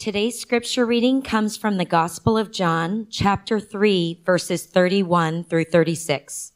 [0.00, 6.52] Today's scripture reading comes from the Gospel of John, chapter 3, verses 31 through 36.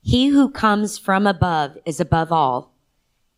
[0.00, 2.76] He who comes from above is above all.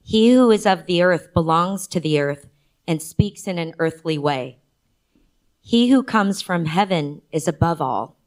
[0.02, 2.50] He who is of the earth belongs to the earth
[2.86, 4.58] and speaks in an earthly way.
[5.62, 8.18] He who comes from heaven is above all.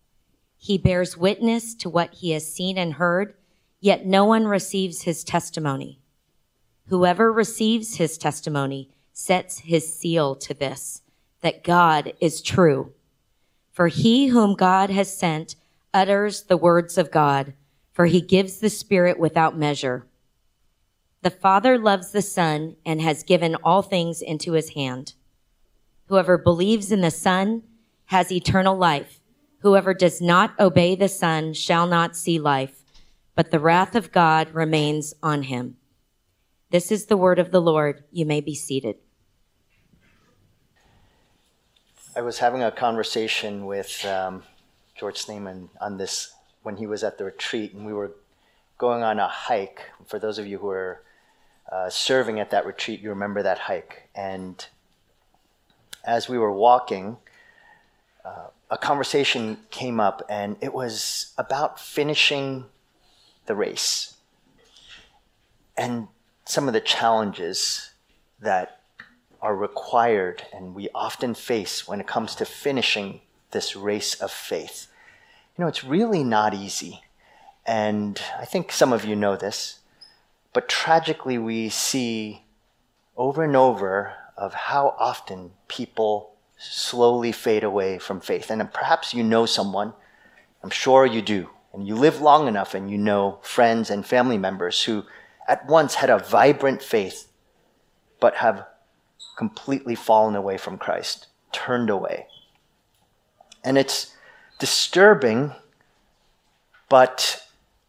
[0.57, 3.35] He bears witness to what he has seen and heard,
[3.79, 6.01] yet no one receives his testimony.
[6.87, 8.89] Whoever receives his testimony
[9.19, 11.01] sets his seal to this,
[11.41, 12.93] that God is true.
[13.71, 15.55] For he whom God has sent
[15.91, 17.53] utters the words of God,
[17.91, 20.05] for he gives the Spirit without measure.
[21.23, 25.15] The Father loves the Son and has given all things into his hand.
[26.05, 27.63] Whoever believes in the Son
[28.05, 29.19] has eternal life.
[29.61, 32.83] Whoever does not obey the Son shall not see life,
[33.33, 35.77] but the wrath of God remains on him.
[36.69, 38.03] This is the word of the Lord.
[38.11, 38.97] You may be seated.
[42.17, 44.41] I was having a conversation with um,
[44.95, 46.33] George Snyman on this
[46.63, 48.09] when he was at the retreat, and we were
[48.79, 49.81] going on a hike.
[50.07, 51.03] For those of you who are
[51.71, 54.09] uh, serving at that retreat, you remember that hike.
[54.15, 54.65] And
[56.03, 57.17] as we were walking,
[58.25, 62.65] uh, a conversation came up, and it was about finishing
[63.45, 64.15] the race
[65.77, 66.07] and
[66.45, 67.91] some of the challenges
[68.41, 68.76] that
[69.47, 73.21] are required and we often face when it comes to finishing
[73.51, 74.87] this race of faith.
[75.55, 77.01] You know, it's really not easy.
[77.65, 79.79] And I think some of you know this,
[80.51, 82.43] but tragically we see
[83.15, 88.51] over and over of how often people slowly fade away from faith.
[88.51, 89.93] And perhaps you know someone,
[90.61, 94.37] I'm sure you do, and you live long enough and you know friends and family
[94.37, 95.05] members who
[95.47, 97.29] at once had a vibrant faith,
[98.19, 98.65] but have
[99.37, 102.27] completely fallen away from Christ, turned away.
[103.63, 104.13] And it's
[104.59, 105.53] disturbing,
[106.89, 107.43] but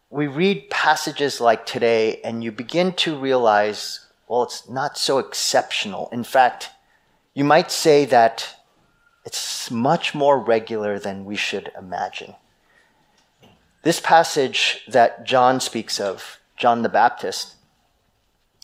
[0.09, 6.07] we read passages like today and you begin to realize, well, it's not so exceptional.
[6.11, 6.69] In fact,
[7.33, 8.55] you might say that
[9.25, 12.35] it's much more regular than we should imagine.
[13.83, 17.55] This passage that John speaks of, John the Baptist,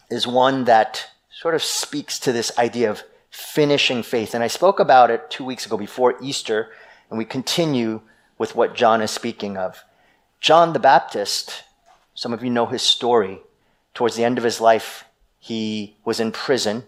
[0.10, 1.10] is one that
[1.46, 4.34] sort of speaks to this idea of finishing faith.
[4.34, 6.72] And I spoke about it two weeks ago before Easter,
[7.08, 8.02] and we continue
[8.40, 9.84] with what John is speaking of.
[10.40, 11.62] John the Baptist,
[12.16, 13.42] some of you know his story.
[13.94, 15.06] Towards the end of his life,
[15.38, 16.86] he was in prison.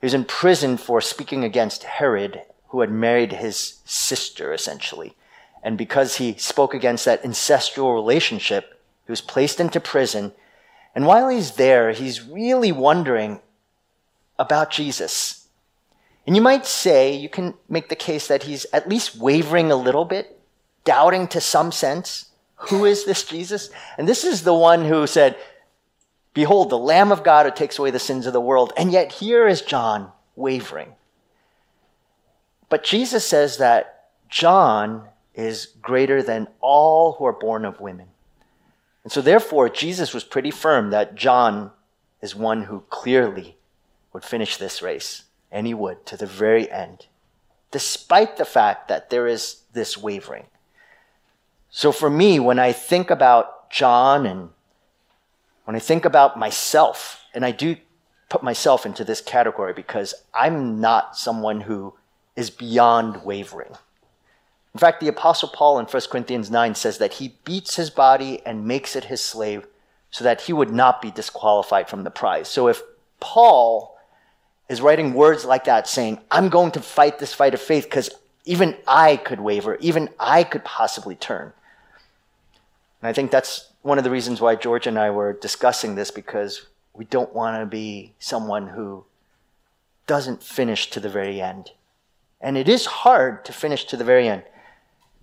[0.00, 5.16] He was in prison for speaking against Herod, who had married his sister, essentially.
[5.62, 10.32] And because he spoke against that incestual relationship, he was placed into prison.
[10.94, 13.42] And while he's there, he's really wondering
[14.38, 15.46] about Jesus.
[16.26, 19.76] And you might say, you can make the case that he's at least wavering a
[19.76, 20.38] little bit,
[20.84, 22.26] doubting to some sense,
[22.56, 23.70] who is this Jesus?
[23.96, 25.36] And this is the one who said,
[26.34, 28.72] Behold, the Lamb of God who takes away the sins of the world.
[28.76, 30.94] And yet here is John wavering.
[32.68, 38.08] But Jesus says that John is greater than all who are born of women.
[39.02, 41.70] And so therefore, Jesus was pretty firm that John
[42.20, 43.56] is one who clearly
[44.12, 47.06] would finish this race, and he would to the very end,
[47.70, 50.46] despite the fact that there is this wavering.
[51.70, 54.50] So for me, when I think about John and
[55.64, 57.76] when I think about myself, and I do
[58.30, 61.94] put myself into this category because I'm not someone who
[62.36, 63.72] is beyond wavering.
[64.74, 68.40] In fact, the Apostle Paul in 1 Corinthians 9 says that he beats his body
[68.46, 69.66] and makes it his slave
[70.10, 72.48] so that he would not be disqualified from the prize.
[72.48, 72.82] So if
[73.20, 73.97] Paul
[74.68, 78.10] is writing words like that saying, I'm going to fight this fight of faith because
[78.44, 81.52] even I could waver, even I could possibly turn.
[83.00, 86.10] And I think that's one of the reasons why George and I were discussing this
[86.10, 89.04] because we don't want to be someone who
[90.06, 91.72] doesn't finish to the very end.
[92.40, 94.42] And it is hard to finish to the very end.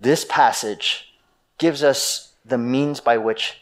[0.00, 1.14] This passage
[1.58, 3.60] gives us the means by which,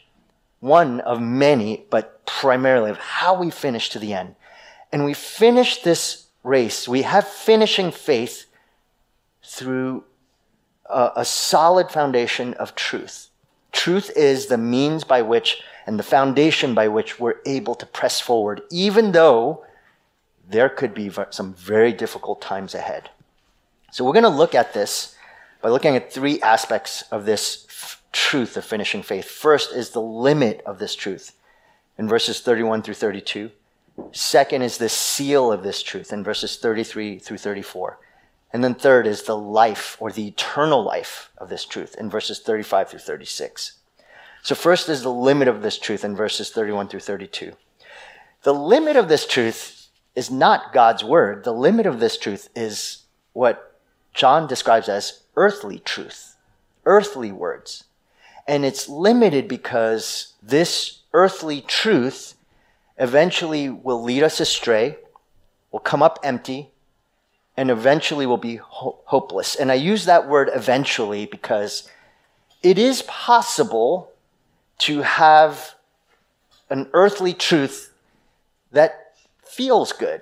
[0.59, 4.35] one of many, but primarily of how we finish to the end
[4.95, 6.87] and we finish this race.
[6.87, 8.45] We have finishing faith
[9.43, 10.05] through
[10.85, 13.27] a, a solid foundation of truth.
[13.73, 18.21] Truth is the means by which and the foundation by which we're able to press
[18.21, 19.65] forward, even though
[20.49, 23.09] there could be some very difficult times ahead.
[23.91, 25.13] So we're going to look at this
[25.61, 29.25] by looking at three aspects of this f- truth of finishing faith.
[29.25, 31.35] First is the limit of this truth
[31.97, 33.51] in verses 31 through 32.
[34.11, 37.99] Second is the seal of this truth in verses 33 through 34.
[38.51, 42.39] And then third is the life or the eternal life of this truth in verses
[42.39, 43.79] 35 through 36.
[44.43, 47.53] So first is the limit of this truth in verses 31 through 32.
[48.43, 51.43] The limit of this truth is not God's word.
[51.43, 53.03] The limit of this truth is
[53.33, 53.79] what
[54.13, 56.35] John describes as earthly truth,
[56.85, 57.85] earthly words.
[58.47, 62.34] And it's limited because this earthly truth
[62.97, 64.97] eventually will lead us astray,
[65.71, 66.71] will come up empty,
[67.57, 69.55] and eventually will be ho- hopeless.
[69.55, 71.89] And I use that word eventually because
[72.61, 74.11] it is possible
[74.79, 75.75] to have
[76.69, 77.93] an earthly truth
[78.71, 79.13] that
[79.43, 80.21] feels good,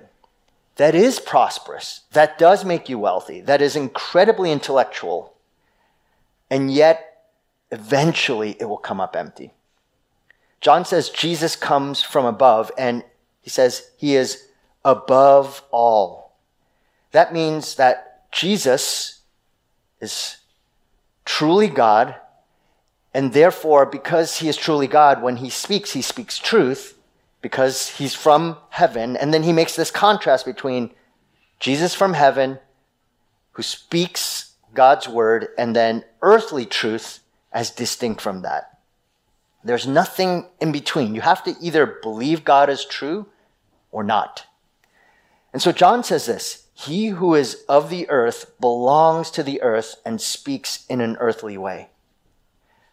[0.76, 5.34] that is prosperous, that does make you wealthy, that is incredibly intellectual,
[6.50, 7.22] and yet
[7.70, 9.52] eventually it will come up empty.
[10.64, 13.04] John says Jesus comes from above, and
[13.42, 14.48] he says he is
[14.82, 16.38] above all.
[17.12, 19.20] That means that Jesus
[20.00, 20.38] is
[21.26, 22.14] truly God,
[23.12, 26.98] and therefore, because he is truly God, when he speaks, he speaks truth,
[27.42, 29.18] because he's from heaven.
[29.18, 30.92] And then he makes this contrast between
[31.60, 32.58] Jesus from heaven,
[33.52, 37.20] who speaks God's word, and then earthly truth
[37.52, 38.73] as distinct from that.
[39.64, 41.14] There's nothing in between.
[41.14, 43.26] You have to either believe God is true
[43.90, 44.46] or not.
[45.52, 49.96] And so John says this He who is of the earth belongs to the earth
[50.04, 51.88] and speaks in an earthly way.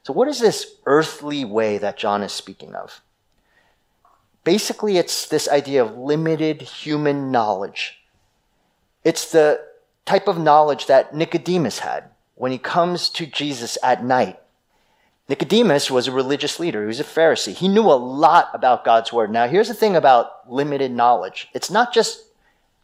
[0.03, 3.01] So, what is this earthly way that John is speaking of?
[4.43, 7.99] Basically, it's this idea of limited human knowledge.
[9.03, 9.63] It's the
[10.05, 14.39] type of knowledge that Nicodemus had when he comes to Jesus at night.
[15.31, 16.81] Nicodemus was a religious leader.
[16.81, 17.53] He was a Pharisee.
[17.53, 19.31] He knew a lot about God's word.
[19.31, 21.47] Now, here's the thing about limited knowledge.
[21.53, 22.25] It's not just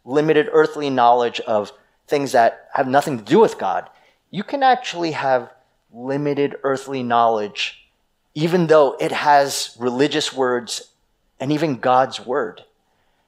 [0.06, 1.72] limited earthly knowledge of
[2.06, 3.90] things that have nothing to do with God.
[4.30, 5.50] You can actually have
[5.92, 7.86] limited earthly knowledge,
[8.34, 10.92] even though it has religious words
[11.38, 12.64] and even God's word.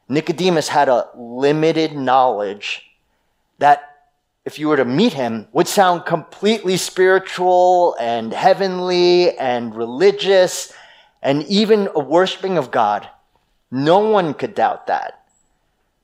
[0.09, 2.87] Nicodemus had a limited knowledge
[3.59, 3.90] that,
[4.45, 10.73] if you were to meet him, would sound completely spiritual and heavenly and religious
[11.23, 13.09] and even a worshiping of God.
[13.71, 15.25] No one could doubt that.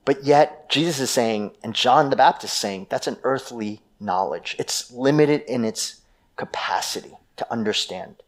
[0.05, 4.55] But yet, Jesus is saying, and John the Baptist is saying, that's an earthly knowledge.
[4.59, 6.03] It's limited in its
[6.37, 8.23] capacity to understand.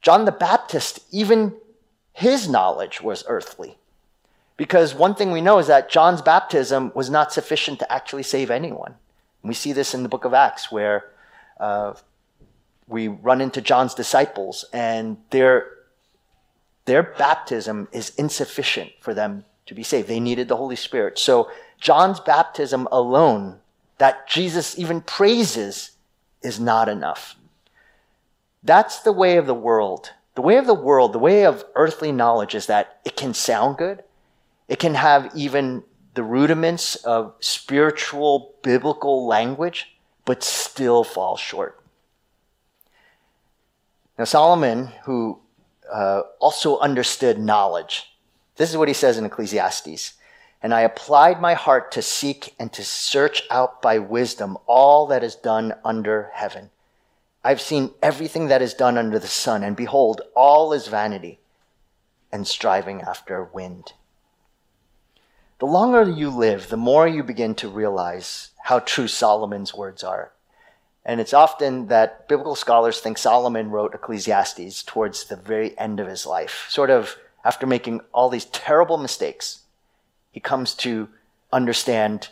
[0.00, 1.54] John the Baptist, even
[2.12, 3.78] his knowledge was earthly.
[4.56, 8.50] Because one thing we know is that John's baptism was not sufficient to actually save
[8.50, 8.94] anyone.
[9.42, 11.10] We see this in the book of Acts, where
[11.58, 11.94] uh,
[12.86, 15.68] we run into John's disciples, and their,
[16.84, 20.08] their baptism is insufficient for them to be saved.
[20.08, 21.18] They needed the Holy Spirit.
[21.18, 21.50] So,
[21.80, 23.58] John's baptism alone,
[23.98, 25.92] that Jesus even praises,
[26.42, 27.36] is not enough.
[28.62, 32.10] That's the way of the world the way of the world, the way of earthly
[32.10, 34.02] knowledge is that it can sound good.
[34.72, 35.82] It can have even
[36.14, 41.78] the rudiments of spiritual, biblical language, but still fall short.
[44.16, 45.40] Now, Solomon, who
[45.92, 48.14] uh, also understood knowledge,
[48.56, 50.14] this is what he says in Ecclesiastes.
[50.62, 55.22] And I applied my heart to seek and to search out by wisdom all that
[55.22, 56.70] is done under heaven.
[57.44, 61.40] I've seen everything that is done under the sun, and behold, all is vanity
[62.32, 63.92] and striving after wind.
[65.62, 70.32] The longer you live, the more you begin to realize how true Solomon's words are.
[71.04, 76.08] And it's often that biblical scholars think Solomon wrote Ecclesiastes towards the very end of
[76.08, 79.62] his life, sort of after making all these terrible mistakes.
[80.32, 81.08] He comes to
[81.52, 82.30] understand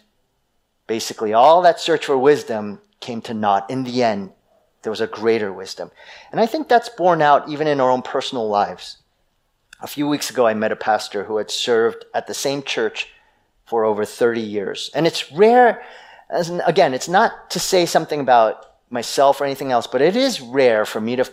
[0.88, 3.70] basically all that search for wisdom came to naught.
[3.70, 4.32] In the end,
[4.82, 5.92] there was a greater wisdom.
[6.32, 8.96] And I think that's borne out even in our own personal lives.
[9.80, 13.06] A few weeks ago, I met a pastor who had served at the same church
[13.70, 14.90] for over 30 years.
[14.94, 15.80] And it's rare,
[16.28, 20.16] as in, again, it's not to say something about myself or anything else, but it
[20.16, 21.24] is rare for me to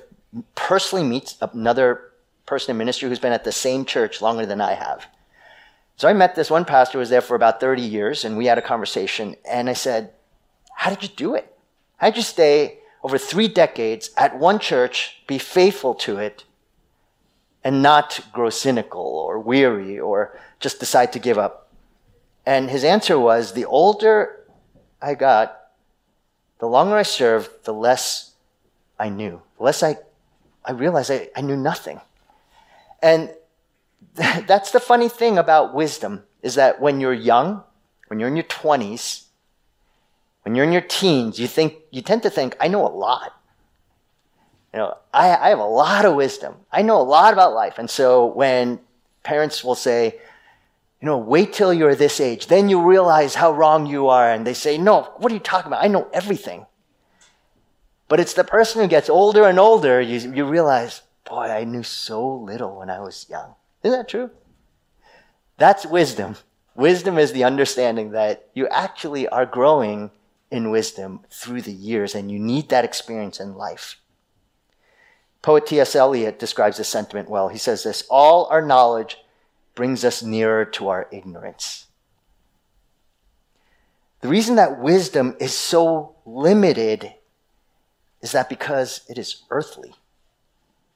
[0.53, 2.12] personally meet another
[2.46, 5.08] person in ministry who's been at the same church longer than I have.
[5.96, 8.46] So I met this one pastor who was there for about 30 years, and we
[8.46, 9.36] had a conversation.
[9.50, 10.12] And I said,
[10.75, 11.58] How did you do it?
[11.98, 16.44] How did you stay over three decades at one church, be faithful to it,
[17.63, 21.66] and not grow cynical or weary or just decide to give up?
[22.47, 24.39] And his answer was the older
[25.01, 25.67] I got,
[26.59, 28.31] the longer I served, the less
[28.97, 29.41] I knew.
[29.57, 29.97] The less I,
[30.63, 31.99] I realized I, I knew nothing.
[33.01, 33.33] And
[34.13, 37.63] that's the funny thing about wisdom is that when you're young,
[38.07, 39.25] when you're in your 20s,
[40.43, 43.33] when you're in your teens, you think you tend to think, I know a lot.
[44.73, 46.55] You know, I, I have a lot of wisdom.
[46.71, 47.77] I know a lot about life.
[47.77, 48.79] And so when
[49.23, 50.21] parents will say,
[51.01, 54.31] you know, wait till you're this age, then you realize how wrong you are.
[54.31, 55.83] And they say, no, what are you talking about?
[55.83, 56.65] I know everything.
[58.07, 61.83] But it's the person who gets older and older, you, you realize, boy, I knew
[61.83, 63.53] so little when I was young.
[63.83, 64.31] Isn't that true?
[65.57, 66.37] That's wisdom.
[66.75, 70.11] Wisdom is the understanding that you actually are growing
[70.49, 73.99] in wisdom through the years, and you need that experience in life.
[75.41, 75.95] Poet T.S.
[75.95, 77.49] Eliot describes this sentiment well.
[77.49, 79.17] He says this All our knowledge
[79.77, 81.86] brings us nearer to our ignorance.
[84.22, 87.13] The reason that wisdom is so limited
[88.19, 89.93] is that because it is earthly.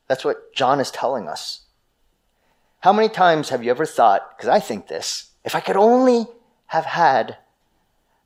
[0.08, 1.62] That's what John is telling us.
[2.80, 6.26] How many times have you ever thought, because I think this, if I could only
[6.66, 7.38] have had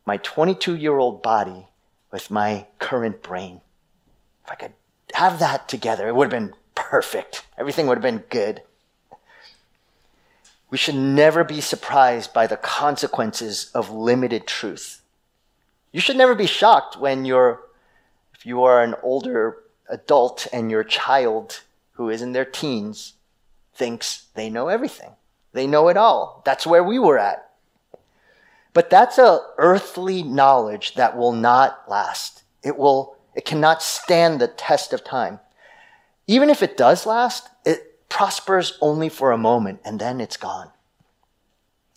[0.06, 1.68] my 22 year old body
[2.14, 3.60] with my current brain,
[4.46, 4.74] if I could
[5.16, 7.46] have that together, it would have been perfect.
[7.58, 8.62] Everything would have been good.
[10.75, 15.01] We should never be surprised by the consequences of limited truth.
[15.94, 17.62] You should never be shocked when you're,
[18.34, 21.62] if you are an older adult and your child
[21.94, 23.13] who is in their teens
[23.74, 25.12] thinks they know everything.
[25.53, 26.41] They know it all.
[26.44, 27.51] That's where we were at.
[28.74, 32.44] But that's a earthly knowledge that will not last.
[32.63, 35.39] It will, it cannot stand the test of time.
[36.27, 40.70] Even if it does last, it prospers only for a moment and then it's gone.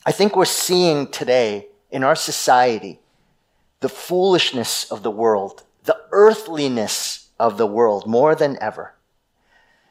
[0.04, 2.98] I think we're seeing today in our society
[3.78, 8.94] the foolishness of the world, the earthliness of the world more than ever.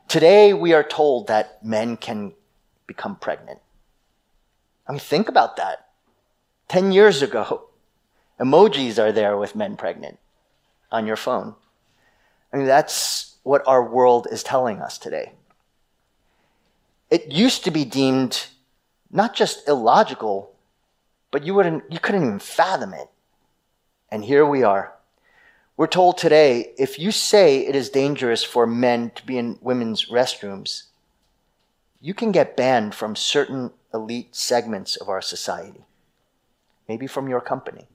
[0.10, 2.34] Today, we are told that men can
[2.88, 3.62] become pregnant.
[4.86, 5.88] I mean, think about that.
[6.68, 7.70] 10 years ago,
[8.42, 10.20] emojis are there with men pregnant
[10.92, 11.56] on your phone.
[12.52, 15.32] I mean, that's what our world is telling us today.
[17.10, 18.48] It used to be deemed
[19.10, 20.52] not just illogical,
[21.32, 23.10] but you, wouldn't, you couldn't even fathom it.
[24.12, 24.94] And here we are.
[25.78, 30.08] We're told today if you say it is dangerous for men to be in women's
[30.10, 30.84] restrooms,
[32.02, 35.86] you can get banned from certain elite segments of our society,
[36.88, 37.88] maybe from your company.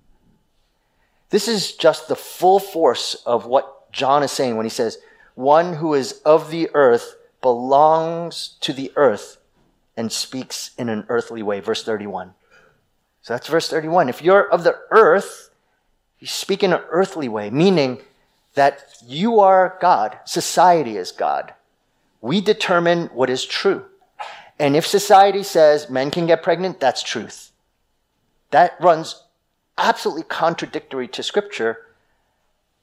[1.30, 4.98] This is just the full force of what John is saying when he says,
[5.34, 9.38] One who is of the earth belongs to the earth
[9.96, 11.60] and speaks in an earthly way.
[11.60, 12.34] Verse 31.
[13.20, 14.08] So that's verse 31.
[14.08, 15.50] If you're of the earth,
[16.18, 18.00] you speak in an earthly way, meaning
[18.54, 21.54] that you are God, society is God.
[22.20, 23.84] We determine what is true.
[24.58, 27.50] And if society says men can get pregnant, that's truth.
[28.50, 29.24] That runs
[29.78, 31.86] absolutely contradictory to Scripture,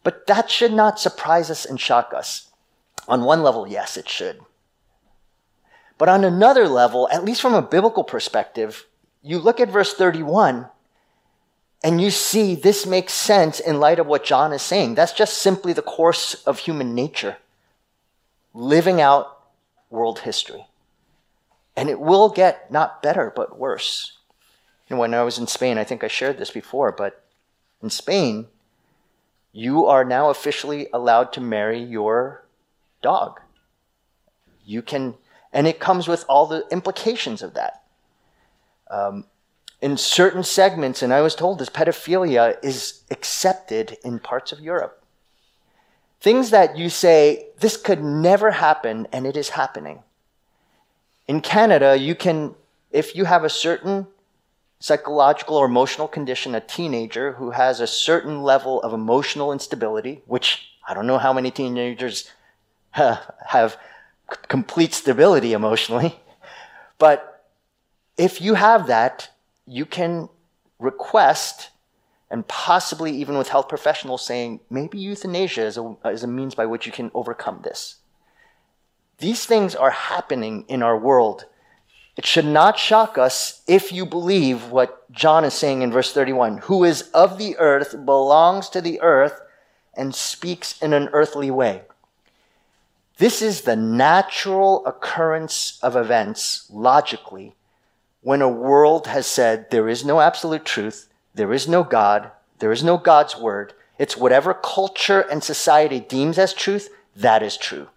[0.03, 2.49] but that should not surprise us and shock us.
[3.07, 4.39] On one level, yes, it should.
[5.99, 8.87] But on another level, at least from a biblical perspective,
[9.21, 10.67] you look at verse 31
[11.83, 14.95] and you see this makes sense in light of what John is saying.
[14.95, 17.37] That's just simply the course of human nature,
[18.55, 19.37] living out
[19.91, 20.65] world history.
[21.75, 24.17] And it will get not better, but worse.
[24.89, 27.23] Know, when I was in Spain, I think I shared this before, but
[27.83, 28.47] in Spain,
[29.51, 32.43] you are now officially allowed to marry your
[33.01, 33.39] dog.
[34.65, 35.15] You can,
[35.51, 37.83] and it comes with all the implications of that.
[38.89, 39.25] Um,
[39.81, 45.03] in certain segments, and I was told this, pedophilia is accepted in parts of Europe.
[46.19, 50.03] Things that you say, this could never happen, and it is happening.
[51.27, 52.55] In Canada, you can,
[52.91, 54.07] if you have a certain
[54.79, 60.71] psychological or emotional condition, a teenager who has a certain level of emotional instability, which
[60.87, 62.29] I don't know how many teenagers
[62.91, 63.77] have
[64.47, 66.19] complete stability emotionally,
[66.97, 67.45] but
[68.17, 69.29] if you have that,
[69.65, 70.29] you can
[70.79, 71.69] request
[72.31, 76.65] and possibly even with health professionals saying maybe euthanasia is a, is a means by
[76.65, 77.95] which you can overcome this.
[79.17, 81.45] These things are happening in our world.
[82.15, 86.59] It should not shock us if you believe what John is saying in verse 31
[86.59, 89.41] who is of the earth, belongs to the earth,
[89.93, 91.83] and speaks in an earthly way.
[93.19, 97.53] This is the natural occurrence of events logically
[98.21, 102.71] when a world has said there is no absolute truth, there is no God, there
[102.71, 107.89] is no God's word, it's whatever culture and society deems as truth, that is true.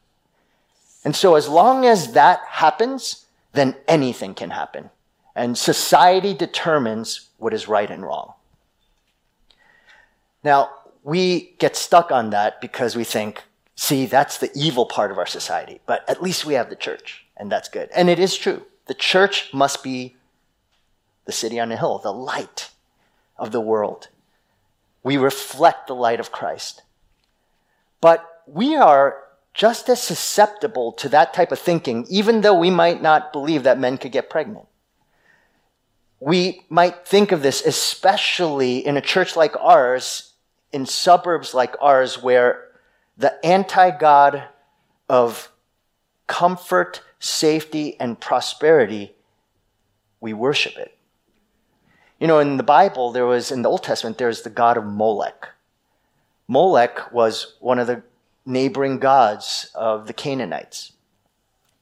[1.04, 4.90] And so, as long as that happens, then anything can happen.
[5.36, 8.34] And society determines what is right and wrong.
[10.42, 10.70] Now,
[11.04, 13.44] we get stuck on that because we think,
[13.82, 15.80] see, that's the evil part of our society.
[15.86, 17.90] But at least we have the church, and that's good.
[17.94, 18.62] And it is true.
[18.86, 20.14] The church must be
[21.24, 22.70] the city on the hill, the light
[23.36, 24.06] of the world.
[25.02, 26.82] We reflect the light of Christ.
[28.00, 29.16] But we are
[29.52, 33.80] just as susceptible to that type of thinking, even though we might not believe that
[33.80, 34.66] men could get pregnant.
[36.20, 40.34] We might think of this especially in a church like ours,
[40.70, 42.68] in suburbs like ours, where
[43.16, 44.44] the anti God
[45.08, 45.50] of
[46.26, 49.14] comfort, safety, and prosperity,
[50.20, 50.96] we worship it.
[52.18, 54.84] You know, in the Bible, there was, in the Old Testament, there's the God of
[54.84, 55.48] Molech.
[56.46, 58.02] Molech was one of the
[58.46, 60.92] neighboring gods of the Canaanites.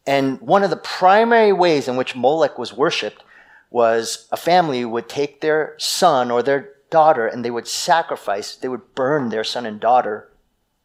[0.07, 3.23] And one of the primary ways in which Molech was worshipped
[3.71, 8.69] was a family would take their son or their daughter and they would sacrifice, they
[8.69, 10.30] would burn their son and daughter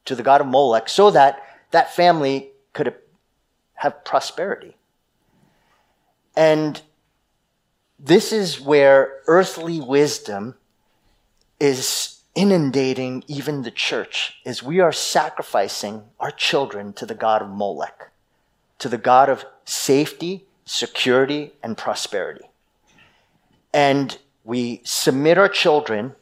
[0.05, 2.93] to the god of Molech so that that family could
[3.75, 4.75] have prosperity.
[6.35, 6.81] And
[7.99, 10.55] this is where earthly wisdom
[11.59, 17.49] is inundating even the church as we are sacrificing our children to the God of
[17.49, 18.11] Molech,
[18.79, 22.45] to the God of safety, security, and prosperity.
[23.73, 26.15] And we submit our children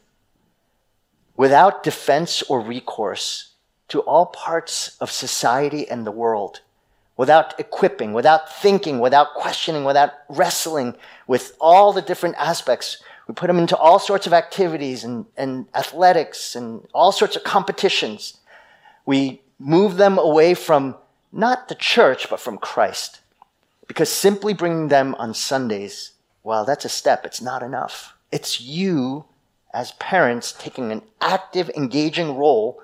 [1.36, 3.53] without defense or recourse
[3.94, 6.60] to all parts of society and the world,
[7.16, 10.94] without equipping, without thinking, without questioning, without wrestling
[11.26, 15.66] with all the different aspects we put them into all sorts of activities and, and
[15.74, 18.38] athletics and all sorts of competitions.
[19.06, 20.96] We move them away from
[21.32, 23.20] not the church, but from Christ.
[23.86, 27.24] Because simply bringing them on Sundays, well, that's a step.
[27.24, 28.14] It's not enough.
[28.30, 29.24] It's you,
[29.72, 32.82] as parents, taking an active, engaging role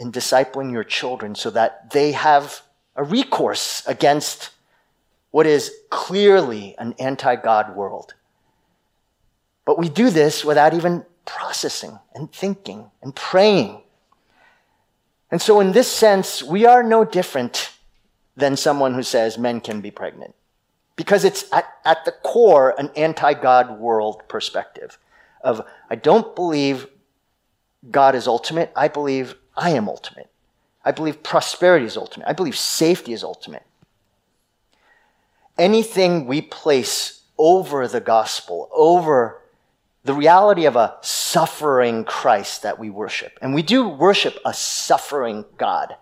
[0.00, 2.62] in discipling your children so that they have
[2.96, 4.50] a recourse against
[5.30, 8.14] what is clearly an anti God world.
[9.64, 13.82] But we do this without even processing and thinking and praying.
[15.30, 17.70] And so, in this sense, we are no different
[18.36, 20.34] than someone who says men can be pregnant.
[20.96, 24.98] Because it's at, at the core an anti God world perspective
[25.42, 26.88] of, I don't believe
[27.90, 30.30] God is ultimate, I believe I am ultimate.
[30.84, 32.28] I believe prosperity is ultimate.
[32.28, 33.64] I believe safety is ultimate.
[35.58, 39.40] Anything we place over the gospel, over
[40.04, 43.38] the reality of a suffering Christ that we worship.
[43.42, 45.96] And we do worship a suffering God.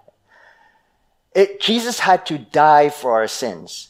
[1.35, 3.89] It, Jesus had to die for our sins.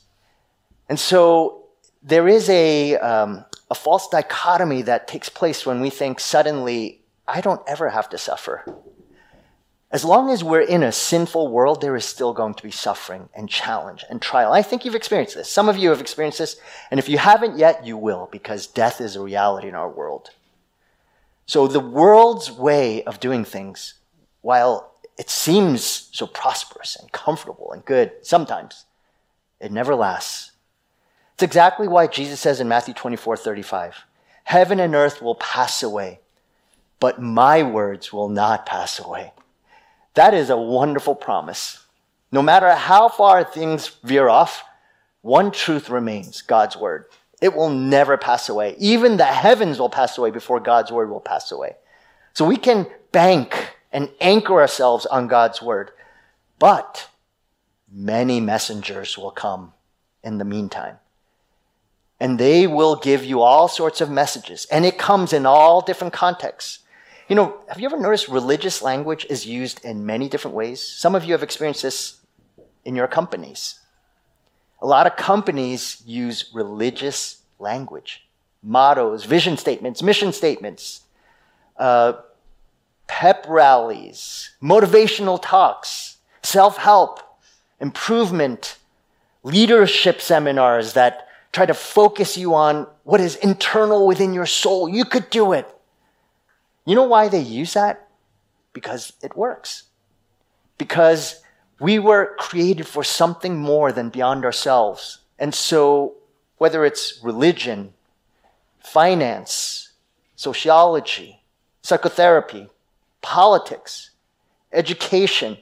[0.89, 1.65] And so
[2.03, 7.43] there is a, um, a false dichotomy that takes place when we think suddenly, I
[7.43, 8.65] don't ever have to suffer.
[9.91, 13.31] As long as we're in a sinful world, there is still going to be suffering
[13.35, 14.53] and challenge and trial.
[14.53, 15.49] I think you've experienced this.
[15.49, 16.57] Some of you have experienced this.
[16.91, 20.31] And if you haven't yet, you will, because death is a reality in our world.
[21.47, 23.95] So the world's way of doing things,
[24.43, 28.85] while it seems so prosperous and comfortable and good sometimes,
[29.59, 30.53] it never lasts.
[31.33, 34.05] It's exactly why Jesus says in Matthew 24 35,
[34.45, 36.21] Heaven and earth will pass away,
[37.01, 39.33] but my words will not pass away.
[40.19, 41.79] That is a wonderful promise.
[42.33, 44.65] No matter how far things veer off,
[45.21, 47.05] one truth remains God's word.
[47.41, 48.75] It will never pass away.
[48.81, 51.77] Even the heavens will pass away before God's word will pass away.
[52.33, 55.93] So we can bank and anchor ourselves on God's word.
[56.59, 57.09] But
[57.89, 59.73] many messengers will come
[60.25, 60.97] in the meantime.
[62.19, 64.67] And they will give you all sorts of messages.
[64.69, 66.81] And it comes in all different contexts.
[67.29, 70.83] You know, have you ever noticed religious language is used in many different ways?
[70.83, 72.21] Some of you have experienced this
[72.87, 73.81] in your companies.
[74.81, 78.27] A lot of companies use religious language,
[78.63, 81.03] mottos, vision statements, mission statements,
[81.77, 82.15] uh,
[83.09, 87.21] pep rallies, motivational talks, self help,
[87.79, 88.79] improvement,
[89.43, 94.89] leadership seminars that try to focus you on what is internal within your soul.
[94.89, 95.69] You could do it.
[96.89, 98.09] You know why they use that?
[98.73, 99.83] Because it works.
[100.79, 101.43] Because
[101.79, 105.19] we were created for something more than beyond ourselves.
[105.39, 106.15] And so,
[106.57, 107.93] whether it's religion,
[108.79, 109.93] finance,
[110.35, 111.43] sociology,
[111.83, 112.71] psychotherapy,
[113.21, 114.13] politics,
[114.73, 115.59] education,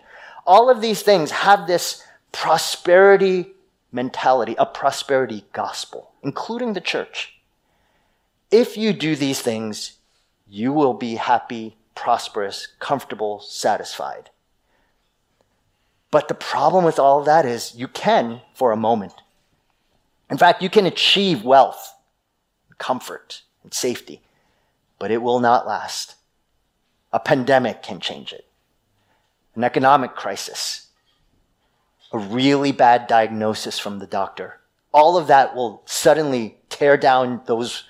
[0.47, 3.49] all of these things have this prosperity
[3.91, 7.41] mentality, a prosperity gospel, including the church.
[8.53, 9.96] If you do these things,
[10.49, 14.31] you will be happy, prosperous, comfortable, satisfied.
[16.11, 19.15] But the problem with all of that is you can for a moment.
[20.31, 21.95] In fact, you can achieve wealth,
[22.79, 24.23] comfort, and safety,
[24.99, 26.15] but it will not last.
[27.13, 28.47] A pandemic can change it,
[29.55, 30.89] an economic crisis,
[32.13, 34.61] a really bad diagnosis from the doctor.
[34.93, 37.85] All of that will suddenly tear down those,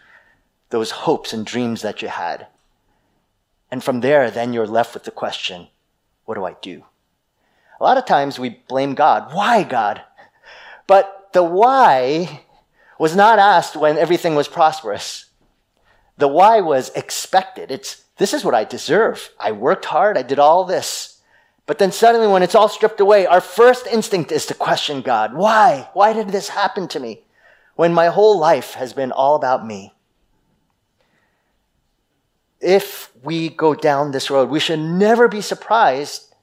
[0.70, 2.46] those hopes and dreams that you had.
[3.70, 5.68] And from there, then you're left with the question
[6.24, 6.85] what do I do?
[7.81, 9.33] A lot of times we blame God.
[9.33, 10.02] Why, God?
[10.87, 12.42] But the why
[12.98, 15.26] was not asked when everything was prosperous.
[16.18, 17.70] The why was expected.
[17.70, 19.31] It's, this is what I deserve.
[19.38, 20.16] I worked hard.
[20.16, 21.20] I did all this.
[21.66, 25.35] But then suddenly, when it's all stripped away, our first instinct is to question God.
[25.35, 25.88] Why?
[25.92, 27.24] Why did this happen to me?
[27.74, 29.92] When my whole life has been all about me.
[32.61, 36.35] If we go down this road, we should never be surprised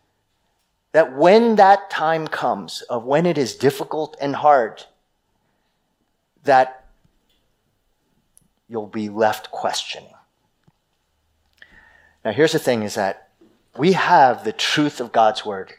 [0.92, 4.84] that when that time comes of when it is difficult and hard,
[6.44, 6.86] that
[8.68, 10.14] you'll be left questioning.
[12.24, 13.30] Now, here's the thing is that
[13.78, 15.74] we have the truth of God's word.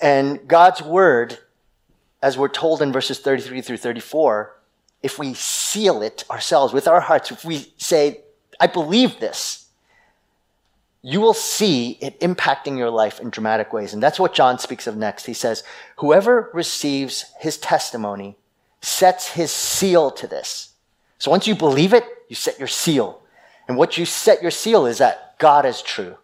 [0.00, 1.38] And God's word,
[2.22, 4.56] as we're told in verses 33 through 34,
[5.02, 8.22] if we seal it ourselves with our hearts, if we say,
[8.62, 9.66] I believe this,
[11.02, 13.92] you will see it impacting your life in dramatic ways.
[13.92, 15.26] And that's what John speaks of next.
[15.26, 15.64] He says,
[15.96, 18.36] Whoever receives his testimony
[18.80, 20.74] sets his seal to this.
[21.18, 23.20] So once you believe it, you set your seal.
[23.66, 26.18] And what you set your seal is that God is true.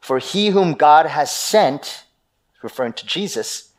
[0.00, 2.04] For he whom God has sent,
[2.60, 3.72] referring to Jesus,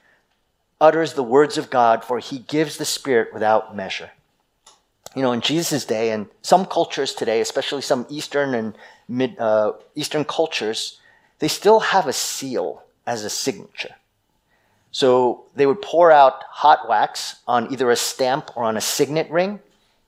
[0.79, 4.09] utters the words of God, for he gives the Spirit without measure.
[5.15, 8.75] You know, in Jesus' day, and some cultures today, especially some Eastern and
[9.09, 10.99] mid, uh, Eastern cultures,
[11.39, 13.95] they still have a seal as a signature.
[14.91, 19.29] So they would pour out hot wax on either a stamp or on a signet
[19.29, 19.59] ring,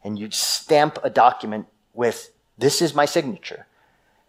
[0.03, 3.65] and you'd stamp a document with, This is my signature.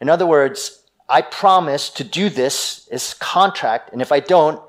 [0.00, 4.60] In other words, I promise to do this as contract, and if I don't,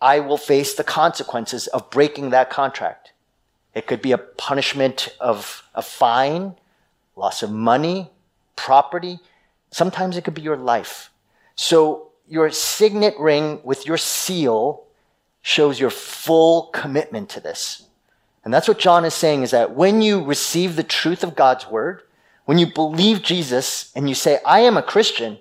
[0.00, 3.01] I will face the consequences of breaking that contract.
[3.74, 6.54] It could be a punishment of a fine,
[7.16, 8.10] loss of money,
[8.56, 9.18] property.
[9.70, 11.10] Sometimes it could be your life.
[11.56, 14.84] So your signet ring with your seal
[15.42, 17.86] shows your full commitment to this.
[18.44, 21.66] And that's what John is saying is that when you receive the truth of God's
[21.68, 22.02] word,
[22.44, 25.38] when you believe Jesus and you say, I am a Christian,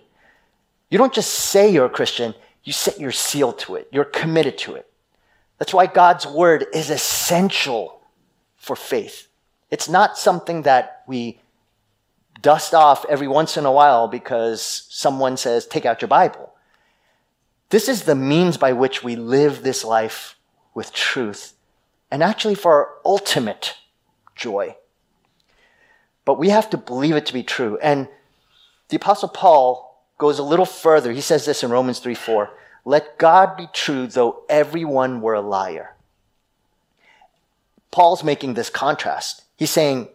[0.89, 3.88] you don't just say you're a Christian, you set your seal to it.
[3.91, 4.88] You're committed to it.
[5.58, 8.01] That's why God's word is essential
[8.62, 9.28] for faith.
[9.71, 11.41] It's not something that we
[12.41, 16.54] dust off every once in a while because someone says, take out your Bible.
[17.69, 20.36] This is the means by which we live this life
[20.76, 21.54] with truth
[22.12, 23.76] and actually for our ultimate
[24.36, 24.76] joy.
[26.24, 27.80] But we have to believe it to be true.
[27.82, 28.08] And
[28.89, 31.12] the Apostle Paul goes a little further.
[31.12, 32.52] He says this in Romans 3 4
[32.86, 35.95] Let God be true, though everyone were a liar.
[37.91, 39.43] Paul's making this contrast.
[39.58, 40.08] He's saying,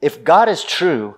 [0.00, 1.16] if God is true,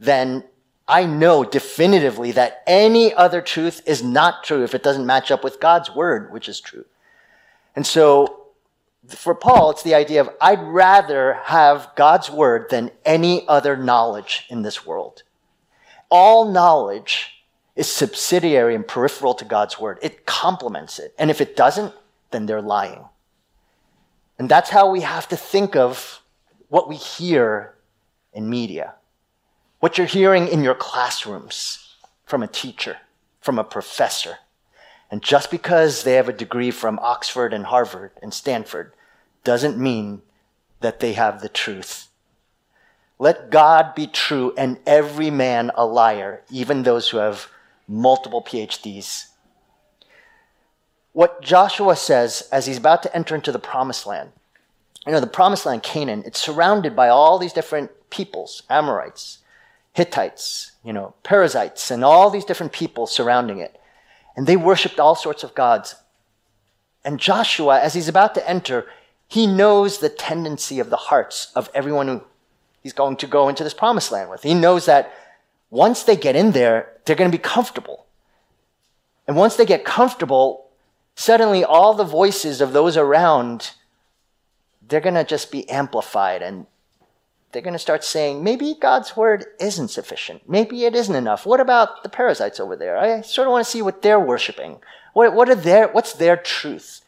[0.00, 0.44] then
[0.88, 5.44] I know definitively that any other truth is not true if it doesn't match up
[5.44, 6.84] with God's word, which is true.
[7.76, 8.44] And so
[9.08, 14.46] for Paul, it's the idea of I'd rather have God's word than any other knowledge
[14.48, 15.22] in this world.
[16.10, 17.44] All knowledge
[17.76, 19.98] is subsidiary and peripheral to God's word.
[20.02, 21.14] It complements it.
[21.18, 21.92] And if it doesn't,
[22.30, 23.04] then they're lying.
[24.38, 26.20] And that's how we have to think of
[26.68, 27.74] what we hear
[28.32, 28.94] in media
[29.84, 31.94] what you're hearing in your classrooms
[32.24, 32.96] from a teacher,
[33.42, 34.38] from a professor.
[35.10, 38.94] And just because they have a degree from Oxford and Harvard and Stanford
[39.44, 40.22] doesn't mean
[40.80, 42.08] that they have the truth.
[43.18, 47.48] Let God be true and every man a liar, even those who have
[47.86, 49.26] multiple PhDs.
[51.14, 54.32] What Joshua says as he's about to enter into the promised land,
[55.06, 59.38] you know, the promised land, Canaan, it's surrounded by all these different peoples, Amorites,
[59.92, 63.80] Hittites, you know, Perizzites, and all these different people surrounding it.
[64.36, 65.94] And they worshiped all sorts of gods.
[67.04, 68.86] And Joshua, as he's about to enter,
[69.28, 72.24] he knows the tendency of the hearts of everyone who
[72.82, 74.42] he's going to go into this promised land with.
[74.42, 75.12] He knows that
[75.70, 78.04] once they get in there, they're going to be comfortable.
[79.28, 80.63] And once they get comfortable,
[81.14, 83.72] suddenly all the voices of those around
[84.88, 86.66] they're going to just be amplified and
[87.52, 90.48] they're going to start saying, maybe God's word isn't sufficient.
[90.48, 91.46] Maybe it isn't enough.
[91.46, 92.98] What about the Perizzites over there?
[92.98, 94.80] I sort of want to see what they're worshiping.
[95.12, 97.02] What, what are their, what's their truth?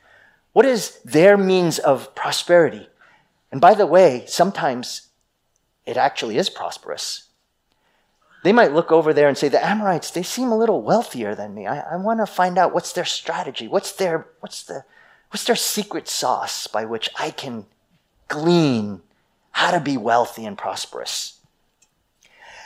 [0.52, 2.88] What is their means of prosperity?
[3.50, 5.08] And by the way, sometimes
[5.84, 7.25] it actually is prosperous.
[8.46, 11.52] They might look over there and say, the Amorites, they seem a little wealthier than
[11.52, 11.66] me.
[11.66, 13.66] I, I want to find out what's their strategy.
[13.66, 14.84] What's their, what's the,
[15.30, 17.66] what's their secret sauce by which I can
[18.28, 19.00] glean
[19.50, 21.40] how to be wealthy and prosperous.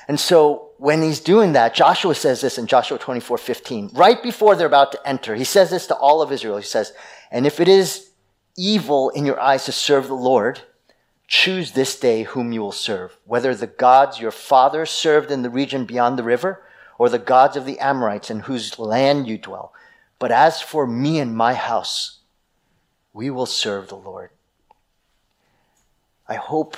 [0.06, 4.56] And so when he's doing that, Joshua says this in Joshua 24 15, right before
[4.56, 5.34] they're about to enter.
[5.34, 6.58] He says this to all of Israel.
[6.58, 6.92] He says,
[7.30, 8.10] And if it is
[8.54, 10.60] evil in your eyes to serve the Lord,
[11.30, 15.48] choose this day whom you will serve, whether the gods your fathers served in the
[15.48, 16.62] region beyond the river,
[16.98, 19.72] or the gods of the Amorites in whose land you dwell.
[20.18, 22.18] But as for me and my house,
[23.14, 24.30] we will serve the Lord.
[26.28, 26.76] I hope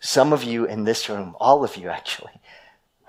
[0.00, 2.32] some of you in this room, all of you actually,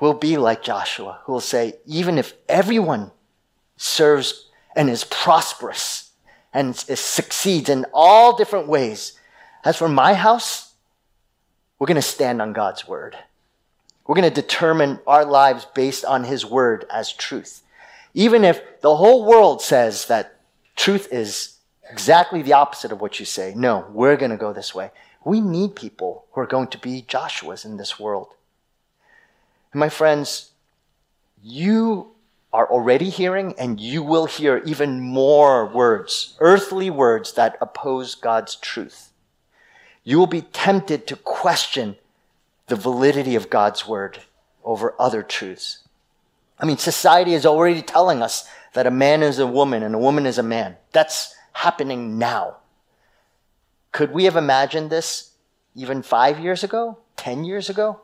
[0.01, 3.11] will be like Joshua, who will say, even if everyone
[3.77, 6.11] serves and is prosperous
[6.53, 9.13] and succeeds in all different ways,
[9.65, 10.73] as for my house,
[11.79, 13.17] we're going to stand on God's word.
[14.05, 17.63] We're going to determine our lives based on his word as truth.
[18.13, 20.39] Even if the whole world says that
[20.75, 21.57] truth is
[21.89, 23.53] exactly the opposite of what you say.
[23.55, 24.91] No, we're going to go this way.
[25.23, 28.29] We need people who are going to be Joshuas in this world.
[29.73, 30.51] And my friends,
[31.43, 32.11] you
[32.53, 38.55] are already hearing and you will hear even more words, earthly words that oppose God's
[38.55, 39.11] truth.
[40.05, 41.97] You will be tempted to question
[42.67, 44.19] the validity of God's word
[44.63, 45.79] over other truths.
[46.59, 49.99] I mean, society is already telling us that a man is a woman and a
[49.99, 50.77] woman is a man.
[50.93, 52.57] That's happening now.
[53.91, 55.31] Could we have imagined this
[55.73, 58.01] even five years ago, 10 years ago?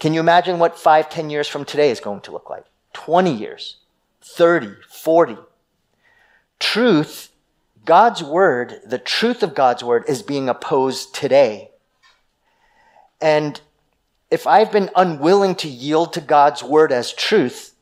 [0.00, 2.64] Can you imagine what five, 10 years from today is going to look like?
[2.94, 3.76] 20 years,
[4.22, 5.36] 30, 40.
[6.58, 7.30] Truth,
[7.84, 11.70] God's word, the truth of God's word is being opposed today.
[13.20, 13.60] And
[14.30, 17.74] if I've been unwilling to yield to God's word as truth,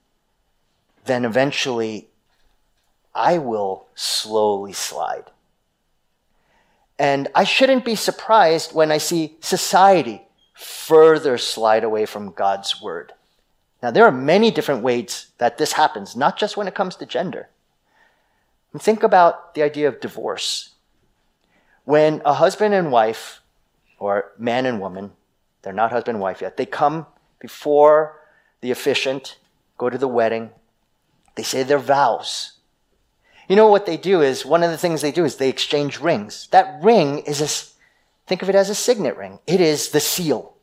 [1.04, 2.08] then eventually
[3.14, 5.30] I will slowly slide.
[6.98, 10.22] And I shouldn't be surprised when I see society
[10.54, 13.12] further slide away from God's word.
[13.82, 17.06] Now, there are many different ways that this happens, not just when it comes to
[17.06, 17.48] gender.
[18.72, 20.70] And think about the idea of divorce.
[21.84, 23.40] When a husband and wife,
[23.98, 25.12] or man and woman,
[25.62, 27.06] they're not husband and wife yet, they come
[27.38, 28.20] before
[28.60, 29.38] the officiant,
[29.78, 30.50] go to the wedding,
[31.34, 32.52] they say their vows.
[33.48, 36.00] You know what they do is, one of the things they do is they exchange
[36.00, 36.48] rings.
[36.52, 37.48] That ring is a,
[38.26, 39.40] think of it as a signet ring.
[39.46, 40.54] It is the seal.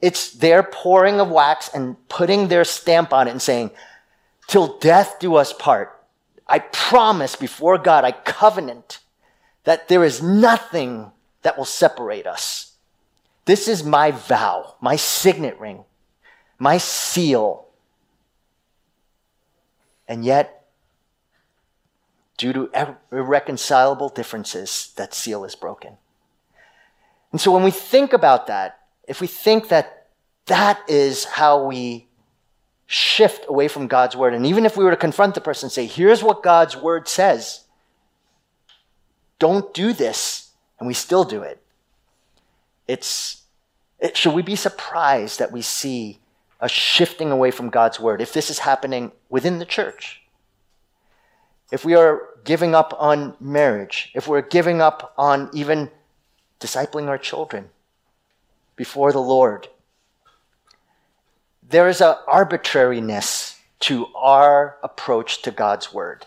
[0.00, 3.70] It's their pouring of wax and putting their stamp on it and saying,
[4.48, 6.01] till death do us part.
[6.46, 8.98] I promise before God, I covenant
[9.64, 12.72] that there is nothing that will separate us.
[13.44, 15.84] This is my vow, my signet ring,
[16.58, 17.66] my seal.
[20.06, 20.68] And yet,
[22.36, 25.96] due to irreconcilable differences, that seal is broken.
[27.30, 30.08] And so when we think about that, if we think that
[30.46, 32.08] that is how we
[32.92, 35.72] shift away from God's word, and even if we were to confront the person and
[35.72, 37.64] say, here's what God's word says,
[39.38, 41.62] don't do this, and we still do it,
[42.86, 43.42] it's,
[43.98, 46.18] it, should we be surprised that we see
[46.60, 50.22] a shifting away from God's word if this is happening within the church?
[51.72, 55.90] if we are giving up on marriage, if we're giving up on even
[56.60, 57.70] discipling our children
[58.76, 59.68] before the Lord,
[61.62, 66.26] there is an arbitrariness to our approach to God's word.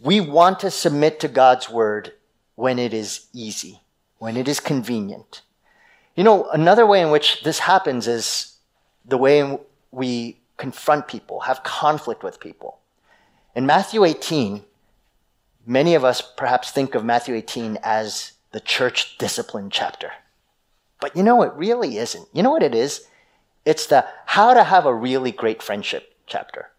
[0.00, 2.12] We want to submit to God's word
[2.54, 3.80] when it is easy,
[4.18, 5.42] when it is convenient.
[6.14, 8.56] You know, another way in which this happens is
[9.04, 9.58] the way
[9.90, 12.78] we confront people, have conflict with people.
[13.54, 14.62] In Matthew 18,
[15.66, 20.12] many of us perhaps think of Matthew 18 as the church discipline chapter.
[21.00, 22.28] But you know, it really isn't.
[22.32, 23.06] You know what it is?
[23.64, 26.70] It's the how to have a really great friendship chapter,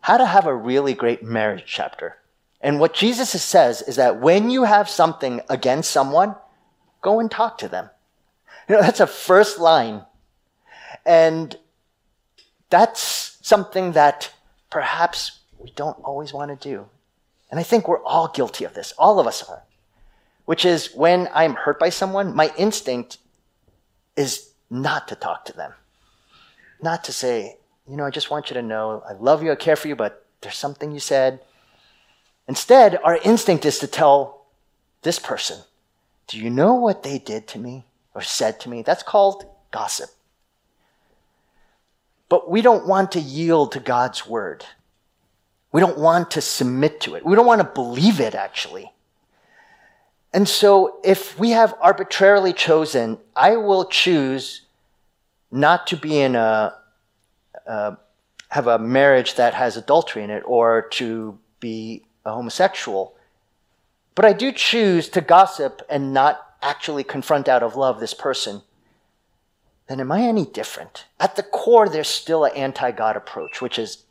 [0.00, 2.16] how to have a really great marriage chapter.
[2.60, 6.34] And what Jesus says is that when you have something against someone,
[7.02, 7.90] go and talk to them.
[8.68, 10.06] You know, that's a first line.
[11.04, 11.54] And
[12.70, 14.32] that's something that
[14.70, 16.86] perhaps we don't always want to do.
[17.50, 18.94] And I think we're all guilty of this.
[18.96, 19.64] All of us are.
[20.44, 23.18] which is when I'm hurt by someone, my instinct
[24.16, 25.72] is not to talk to them,
[26.82, 27.58] not to say,
[27.88, 29.96] you know, I just want you to know I love you, I care for you,
[29.96, 31.40] but there's something you said.
[32.48, 34.46] Instead, our instinct is to tell
[35.02, 35.58] this person,
[36.26, 37.84] do you know what they did to me
[38.14, 38.82] or said to me?
[38.82, 40.10] That's called gossip.
[42.28, 44.64] But we don't want to yield to God's word.
[45.72, 47.26] We don't want to submit to it.
[47.26, 48.92] We don't want to believe it, actually.
[50.32, 54.62] And so, if we have arbitrarily chosen, I will choose
[55.54, 56.74] not to be in a,
[58.48, 63.16] have a marriage that has adultery in it or to be a homosexual,
[64.14, 68.62] but I do choose to gossip and not actually confront out of love this person,
[69.88, 71.04] then am I any different?
[71.20, 74.04] At the core, there's still an anti God approach, which is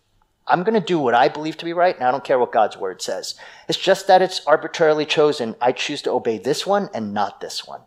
[0.46, 2.52] I'm going to do what I believe to be right, and I don't care what
[2.52, 3.36] God's word says.
[3.68, 5.56] It's just that it's arbitrarily chosen.
[5.62, 7.82] I choose to obey this one and not this one.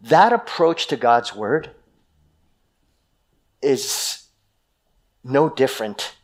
[0.00, 1.70] That approach to God's word
[3.62, 4.24] is
[5.24, 6.14] no different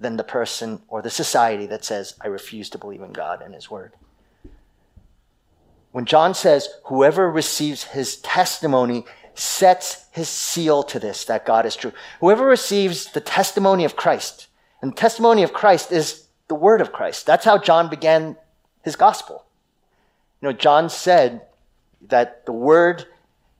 [0.00, 3.54] than the person or the society that says, I refuse to believe in God and
[3.54, 3.92] His word.
[5.92, 11.76] When John says, whoever receives his testimony sets his seal to this, that God is
[11.76, 11.92] true.
[12.20, 14.48] Whoever receives the testimony of Christ,
[14.82, 17.26] and the testimony of Christ is the word of Christ.
[17.26, 18.36] That's how John began
[18.82, 19.44] his gospel.
[20.40, 21.42] You know, John said
[22.08, 23.06] that the word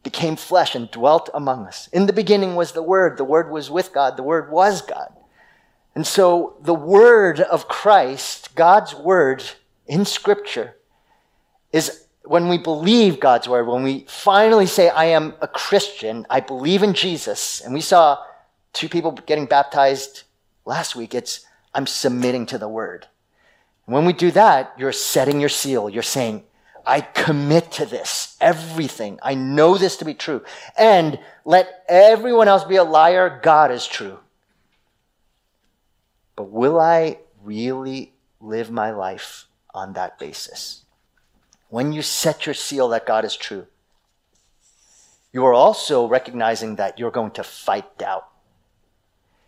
[0.03, 1.89] became flesh and dwelt among us.
[1.93, 3.19] In the beginning was the word.
[3.19, 4.17] The word was with God.
[4.17, 5.13] The word was God.
[5.95, 9.43] And so the word of Christ, God's word
[9.87, 10.77] in scripture,
[11.73, 16.41] is when we believe God's word, when we finally say, I am a Christian, I
[16.41, 18.19] believe in Jesus, and we saw
[18.73, 20.25] two people getting baptized
[20.65, 23.07] last week, it's, I'm submitting to the word.
[23.87, 25.89] When we do that, you're setting your seal.
[25.89, 26.45] You're saying,
[26.89, 29.19] I commit to this, everything.
[29.23, 30.43] I know this to be true.
[30.77, 33.41] And let everyone else be a liar.
[33.43, 34.19] God is true.
[36.35, 40.85] But will I really live my life on that basis?
[41.69, 43.67] when you set your seal that God is true,
[45.33, 48.27] you are also recognizing that you're going to fight doubt.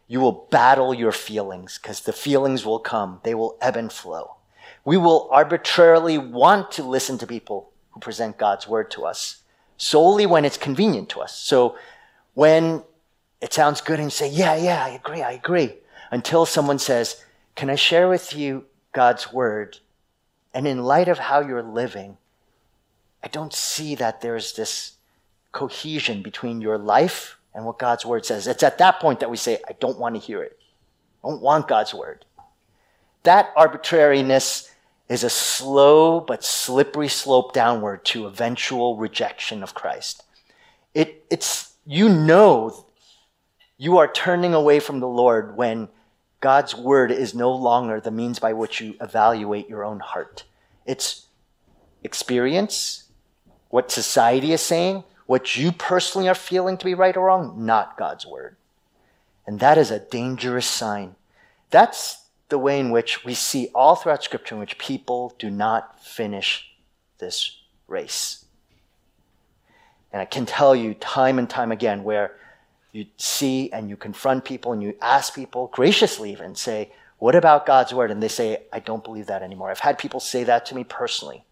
[0.07, 3.21] You will battle your feelings because the feelings will come.
[3.23, 4.37] They will ebb and flow.
[4.85, 9.43] We will arbitrarily want to listen to people who present God's word to us
[9.77, 11.37] solely when it's convenient to us.
[11.37, 11.77] So
[12.35, 12.83] when
[13.41, 15.75] it sounds good and you say, yeah, yeah, I agree, I agree,
[16.11, 19.79] until someone says, can I share with you God's word
[20.53, 22.19] and in light of how you're living,
[23.23, 24.93] I don't see that there's this
[25.53, 28.47] cohesion between your life and what God's word says.
[28.47, 30.59] It's at that point that we say, I don't want to hear it.
[31.23, 32.25] I don't want God's word.
[33.25, 34.70] That arbitrariness
[35.11, 40.23] is a slow but slippery slope downward to eventual rejection of Christ.
[40.95, 42.87] It, it's, you know,
[43.77, 45.89] you are turning away from the Lord when
[46.41, 50.45] God's word is no longer the means by which you evaluate your own heart.
[50.87, 51.27] It's
[52.05, 53.09] experience,
[53.69, 57.99] what society is saying, what you personally are feeling to be right or wrong, not
[57.99, 58.57] God's word.
[59.45, 61.17] And that is a dangerous sign.
[61.71, 66.05] That's the way in which we see all throughout Scripture in which people do not
[66.05, 66.71] finish
[67.19, 67.59] this
[67.89, 68.45] race.
[70.13, 72.37] And I can tell you time and time again where
[72.93, 77.67] you see and you confront people and you ask people graciously even say, What about
[77.67, 78.11] God's word?
[78.11, 79.71] And they say, I don't believe that anymore.
[79.71, 81.45] I've had people say that to me personally.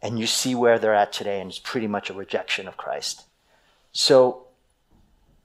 [0.00, 3.24] And you see where they're at today, and it's pretty much a rejection of Christ.
[3.90, 4.46] So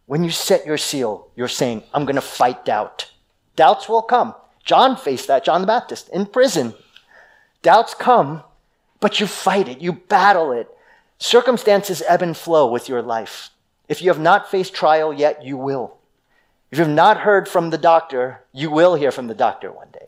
[0.06, 3.12] when you set your seal, you're saying, I'm going to fight doubt.
[3.56, 4.36] Doubts will come.
[4.64, 6.74] John faced that, John the Baptist, in prison.
[7.62, 8.44] Doubts come,
[9.00, 10.70] but you fight it, you battle it.
[11.20, 13.50] Circumstances ebb and flow with your life.
[13.88, 15.98] If you have not faced trial yet, you will.
[16.72, 20.08] If you've not heard from the doctor, you will hear from the doctor one day.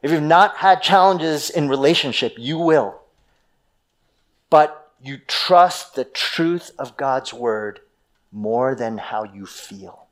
[0.00, 3.00] If you've not had challenges in relationship, you will.
[4.50, 7.80] But you trust the truth of God's word
[8.30, 10.06] more than how you feel.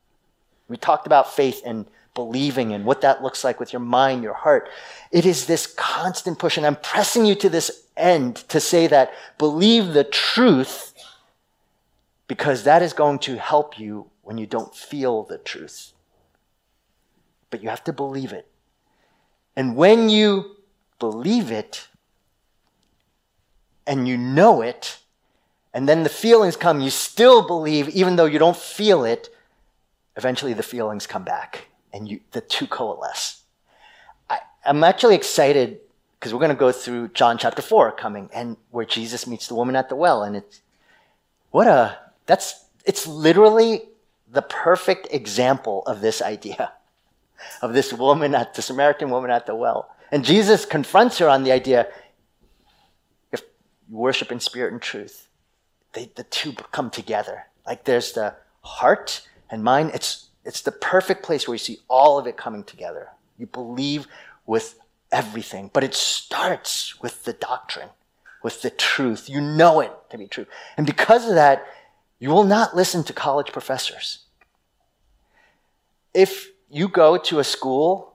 [0.69, 4.35] We talked about faith and believing in, what that looks like with your mind, your
[4.35, 4.69] heart.
[5.11, 9.13] It is this constant push, and I'm pressing you to this end to say that
[9.39, 10.95] believe the truth
[12.29, 15.93] because that is going to help you when you don't feel the truth.
[17.51, 18.49] But you have to believe it.
[19.57, 20.57] And when you
[20.99, 21.89] believe it
[23.87, 24.99] and you know it,
[25.75, 29.35] and then the feelings come, you still believe, even though you don't feel it,
[30.17, 33.43] eventually the feelings come back and you, the two coalesce.
[34.31, 35.81] I, I'm actually excited
[36.19, 39.55] because we're going to go through John chapter 4 coming and where Jesus meets the
[39.55, 40.23] woman at the well.
[40.23, 40.63] And it's,
[41.51, 43.83] what a, that's, it's literally
[44.31, 46.73] the perfect example of this idea
[47.63, 49.91] of this woman at the Samaritan woman at the well.
[50.11, 51.89] And Jesus confronts her on the idea
[53.33, 53.43] if
[53.91, 55.29] you worship in spirit and truth,
[55.93, 57.47] they, the two come together.
[57.67, 59.91] Like there's the heart and mind.
[59.95, 63.09] It's, it's the perfect place where you see all of it coming together.
[63.39, 64.07] You believe
[64.47, 64.79] with
[65.11, 67.91] everything, but it starts with the doctrine,
[68.43, 69.29] with the truth.
[69.29, 70.47] You know it to be true.
[70.77, 71.67] And because of that,
[72.19, 74.25] you will not listen to college professors.
[76.15, 78.15] If you go to a school,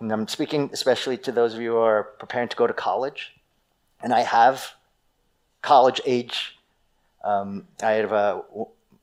[0.00, 3.32] and I'm speaking especially to those of you who are preparing to go to college,
[4.02, 4.72] and I have
[5.62, 6.56] college age.
[7.22, 8.42] Um, I have a,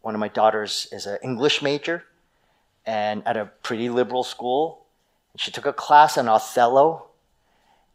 [0.01, 2.03] one of my daughters is an English major,
[2.87, 4.85] and at a pretty liberal school.
[5.35, 7.09] She took a class on Othello,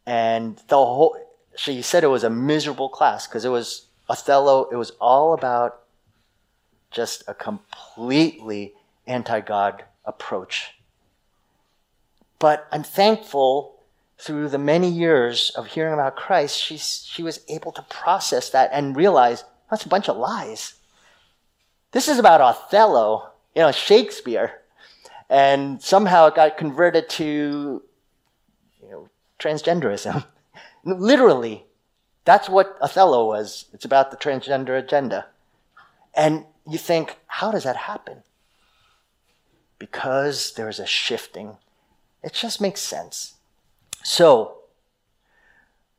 [0.05, 1.17] and the whole.
[1.57, 4.69] She said it was a miserable class because it was Othello.
[4.71, 5.81] It was all about
[6.89, 8.73] just a completely
[9.05, 10.75] anti-God approach.
[12.39, 13.73] But I'm thankful
[14.17, 18.69] through the many years of hearing about Christ, she's, she was able to process that
[18.71, 20.75] and realize that's a bunch of lies.
[21.91, 24.61] This is about Othello, you know, Shakespeare.
[25.33, 27.81] And somehow it got converted to,
[28.81, 29.09] you know,
[29.39, 30.25] transgenderism.
[30.85, 31.65] Literally,
[32.23, 33.65] that's what Othello was.
[33.73, 35.25] It's about the transgender agenda.
[36.13, 38.23] And you think, how does that happen?
[39.83, 41.57] because there's a shifting.
[42.23, 43.33] It just makes sense.
[44.01, 44.59] So,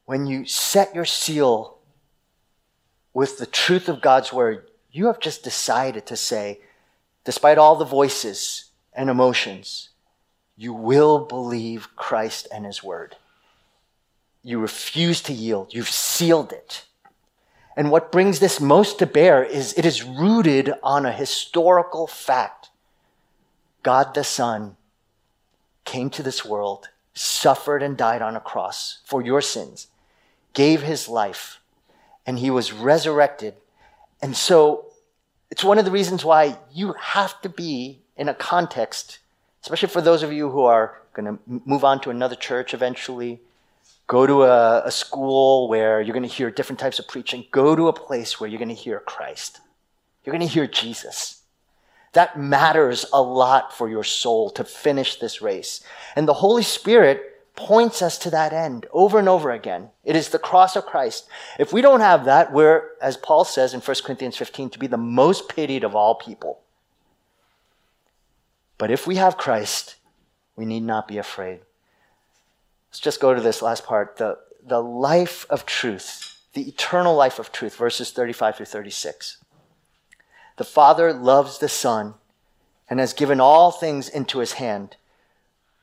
[0.07, 1.77] when you set your seal
[3.13, 6.61] with the truth of God's word, you have just decided to say,
[7.25, 9.91] despite all the voices and emotions,
[10.57, 13.17] you will believe Christ and his word.
[14.43, 15.75] You refuse to yield.
[15.75, 16.85] You've sealed it.
[17.77, 22.69] And what brings this most to bear is it is rooted on a historical fact.
[23.83, 24.77] God the Son
[25.85, 29.89] came to this world, suffered and died on a cross for your sins,
[30.53, 31.59] gave his life,
[32.25, 33.55] and he was resurrected.
[34.23, 34.87] And so
[35.51, 39.19] it's one of the reasons why you have to be in a context,
[39.63, 43.41] especially for those of you who are going to move on to another church eventually,
[44.07, 47.75] go to a, a school where you're going to hear different types of preaching, go
[47.75, 49.61] to a place where you're going to hear Christ.
[50.25, 51.43] You're going to hear Jesus.
[52.13, 55.83] That matters a lot for your soul to finish this race.
[56.15, 59.91] And the Holy Spirit points us to that end over and over again.
[60.05, 61.29] It is the cross of Christ.
[61.59, 64.87] If we don't have that, we're, as Paul says in 1 Corinthians 15, to be
[64.87, 66.61] the most pitied of all people.
[68.79, 69.97] But if we have Christ,
[70.57, 71.61] we need not be afraid.
[72.91, 74.17] Let's just go to this last part.
[74.17, 79.39] The, the life of truth, the eternal life of truth, verses 35 through 36.
[80.57, 82.15] The Father loves the Son
[82.89, 84.97] and has given all things into his hand.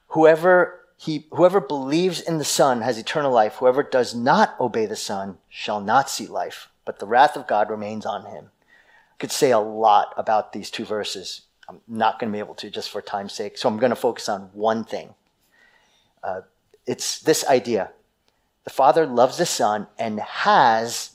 [0.07, 3.55] Whoever he, whoever believes in the Son has eternal life.
[3.55, 7.71] Whoever does not obey the Son shall not see life, but the wrath of God
[7.71, 8.51] remains on him.
[9.11, 11.41] I could say a lot about these two verses.
[11.71, 13.95] I'm not going to be able to just for time's sake, so I'm going to
[13.95, 15.15] focus on one thing.
[16.21, 16.41] Uh,
[16.85, 17.91] it's this idea
[18.65, 21.11] the Father loves the Son and has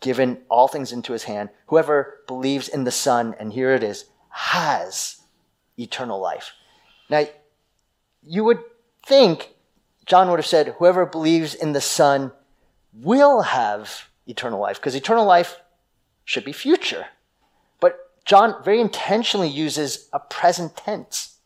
[0.00, 1.50] given all things into his hand.
[1.66, 5.20] Whoever believes in the Son, and here it is, has
[5.76, 6.52] eternal life.
[7.10, 7.26] Now,
[8.22, 8.60] you would
[9.04, 9.54] think
[10.06, 12.30] John would have said, whoever believes in the Son
[12.92, 15.56] will have eternal life, because eternal life
[16.24, 17.06] should be future.
[18.24, 21.36] John very intentionally uses a present tense,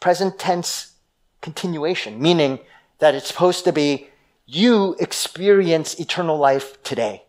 [0.00, 0.92] present tense
[1.40, 2.58] continuation, meaning
[2.98, 4.08] that it's supposed to be
[4.46, 7.24] you experience eternal life today.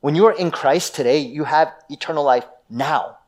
[0.00, 3.18] When you are in Christ today, you have eternal life now.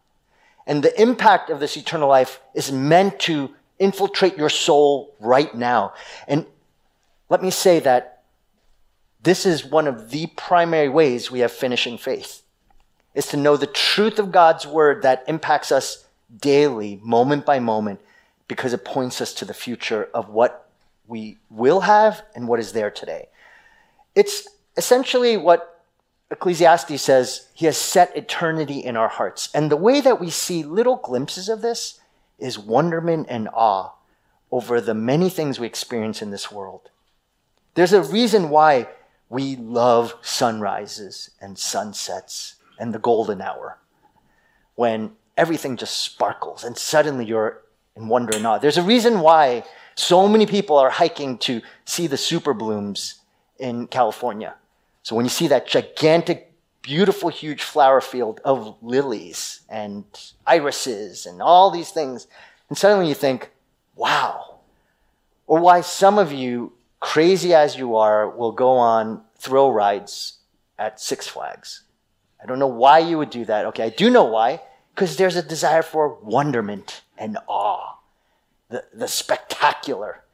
[0.66, 5.94] And the impact of this eternal life is meant to infiltrate your soul right now.
[6.28, 6.46] And
[7.28, 8.22] let me say that
[9.22, 12.42] this is one of the primary ways we have finishing faith
[13.14, 16.04] is to know the truth of God's word that impacts us
[16.38, 18.00] daily, moment by moment,
[18.48, 20.70] because it points us to the future of what
[21.06, 23.28] we will have and what is there today.
[24.14, 25.84] It's essentially what
[26.30, 29.50] Ecclesiastes says he has set eternity in our hearts.
[29.52, 32.00] And the way that we see little glimpses of this
[32.38, 33.90] is wonderment and awe
[34.52, 36.90] over the many things we experience in this world.
[37.74, 38.88] There's a reason why
[39.28, 43.78] we love sunrises and sunsets and the golden hour
[44.74, 47.62] when everything just sparkles and suddenly you're
[47.94, 48.58] in wonder and awe.
[48.58, 49.64] There's a reason why
[49.94, 53.20] so many people are hiking to see the super blooms
[53.58, 54.54] in California.
[55.02, 56.52] So when you see that gigantic,
[56.82, 60.04] beautiful, huge flower field of lilies and
[60.46, 62.26] irises and all these things,
[62.68, 63.50] and suddenly you think,
[63.94, 64.60] wow.
[65.46, 70.38] Or why some of you, crazy as you are, will go on thrill rides
[70.78, 71.82] at Six Flags.
[72.42, 73.66] I don't know why you would do that.
[73.66, 74.62] Okay, I do know why.
[74.94, 77.96] Because there's a desire for wonderment and awe,
[78.68, 80.24] the, the spectacular.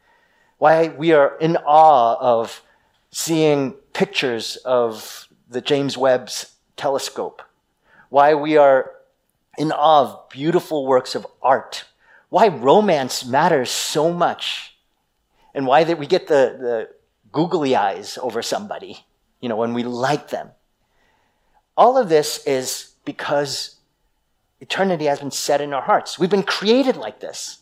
[0.59, 2.63] Why we are in awe of
[3.11, 7.43] seeing pictures of the James Webb's telescope.
[8.09, 8.93] Why we are
[9.59, 11.85] in awe of beautiful works of art.
[12.29, 14.75] Why romance matters so much.
[15.55, 16.89] And why that we get the, the
[17.33, 19.05] googly eyes over somebody,
[19.41, 20.51] you know, when we like them.
[21.77, 23.77] All of this is because
[24.61, 26.19] eternity has been set in our hearts.
[26.19, 27.59] We've been created like this.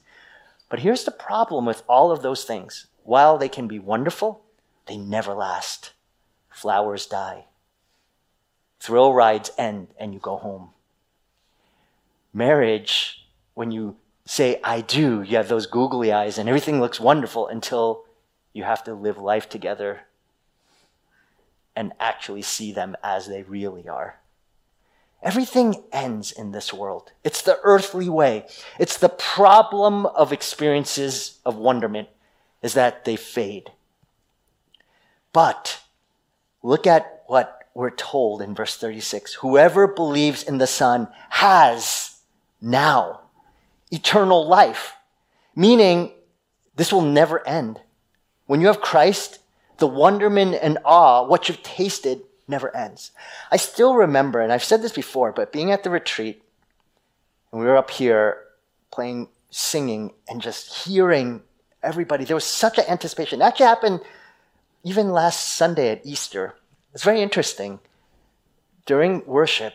[0.69, 2.87] But here's the problem with all of those things.
[3.03, 4.43] While they can be wonderful,
[4.87, 5.93] they never last.
[6.51, 7.47] Flowers die.
[8.81, 10.71] Thrill rides end and you go home.
[12.33, 17.49] Marriage, when you say, I do, you have those googly eyes and everything looks wonderful
[17.49, 18.05] until
[18.53, 20.03] you have to live life together
[21.77, 24.21] and actually see them as they really are.
[25.23, 27.13] Everything ends in this world.
[27.25, 28.47] It's the earthly way.
[28.79, 32.09] It's the problem of experiences of wonderment
[32.63, 33.71] is that they fade.
[35.33, 35.81] But
[36.63, 39.35] look at what we're told in verse 36.
[39.35, 42.19] Whoever believes in the Son has
[42.61, 43.23] now
[43.91, 44.93] eternal life,
[45.57, 46.13] meaning
[46.77, 47.81] this will never end.
[48.47, 49.39] When you have Christ,
[49.79, 53.11] the wonderment and awe, what you've tasted, never ends.
[53.51, 56.43] I still remember, and I've said this before, but being at the retreat,
[57.51, 58.39] and we were up here
[58.91, 61.43] playing, singing, and just hearing
[61.83, 63.41] everybody, there was such an anticipation.
[63.41, 64.01] It actually happened
[64.83, 66.55] even last Sunday at Easter.
[66.93, 67.81] It's very interesting.
[68.87, 69.75] During worship,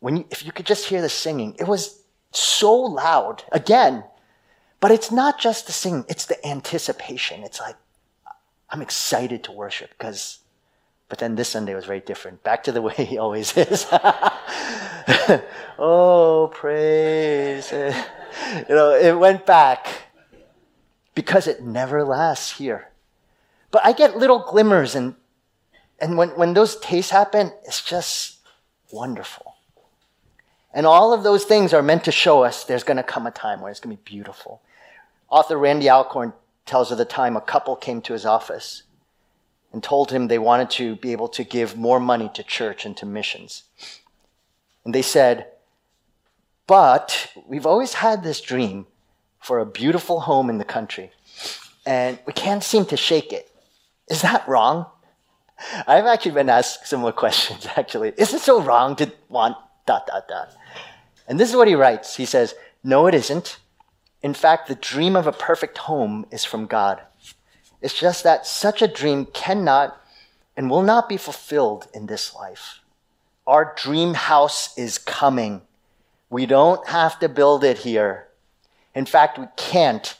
[0.00, 4.04] when you, if you could just hear the singing, it was so loud again.
[4.80, 7.42] But it's not just the singing, it's the anticipation.
[7.42, 7.76] It's like,
[8.70, 10.40] I'm excited to worship because
[11.08, 12.42] but then this Sunday was very different.
[12.42, 13.86] Back to the way he always is.
[15.78, 17.72] oh, praise.
[17.72, 17.94] you
[18.68, 19.86] know, it went back
[21.14, 22.88] because it never lasts here.
[23.70, 25.14] But I get little glimmers, and,
[25.98, 28.38] and when, when those tastes happen, it's just
[28.90, 29.56] wonderful.
[30.72, 33.30] And all of those things are meant to show us there's going to come a
[33.30, 34.62] time where it's going to be beautiful.
[35.28, 36.32] Author Randy Alcorn
[36.68, 38.82] tells of the time a couple came to his office
[39.72, 42.96] and told him they wanted to be able to give more money to church and
[42.96, 43.64] to missions.
[44.84, 45.46] And they said,
[46.66, 48.86] But we've always had this dream
[49.40, 51.10] for a beautiful home in the country,
[51.86, 53.50] and we can't seem to shake it.
[54.08, 54.86] Is that wrong?
[55.86, 58.12] I've actually been asked similar questions, actually.
[58.16, 59.56] Is it so wrong to want
[59.86, 60.50] dot, dot, dot?
[61.26, 62.16] And this is what he writes.
[62.16, 62.54] He says,
[62.84, 63.58] No, it isn't.
[64.22, 67.00] In fact, the dream of a perfect home is from God.
[67.80, 70.00] It's just that such a dream cannot
[70.56, 72.80] and will not be fulfilled in this life.
[73.46, 75.62] Our dream house is coming.
[76.30, 78.28] We don't have to build it here.
[78.94, 80.16] In fact, we can't.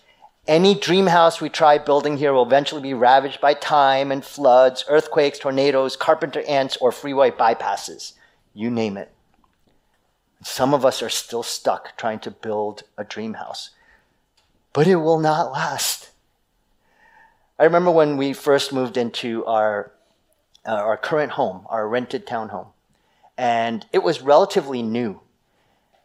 [0.47, 4.85] Any dream house we try building here will eventually be ravaged by time and floods,
[4.89, 8.13] earthquakes, tornadoes, carpenter ants, or freeway bypasses.
[8.55, 9.13] You name it.
[10.43, 13.71] Some of us are still stuck trying to build a dream house,
[14.73, 16.11] but it will not last.
[17.59, 19.93] I remember when we first moved into our,
[20.67, 22.69] uh, our current home, our rented townhome,
[23.37, 25.21] and it was relatively new.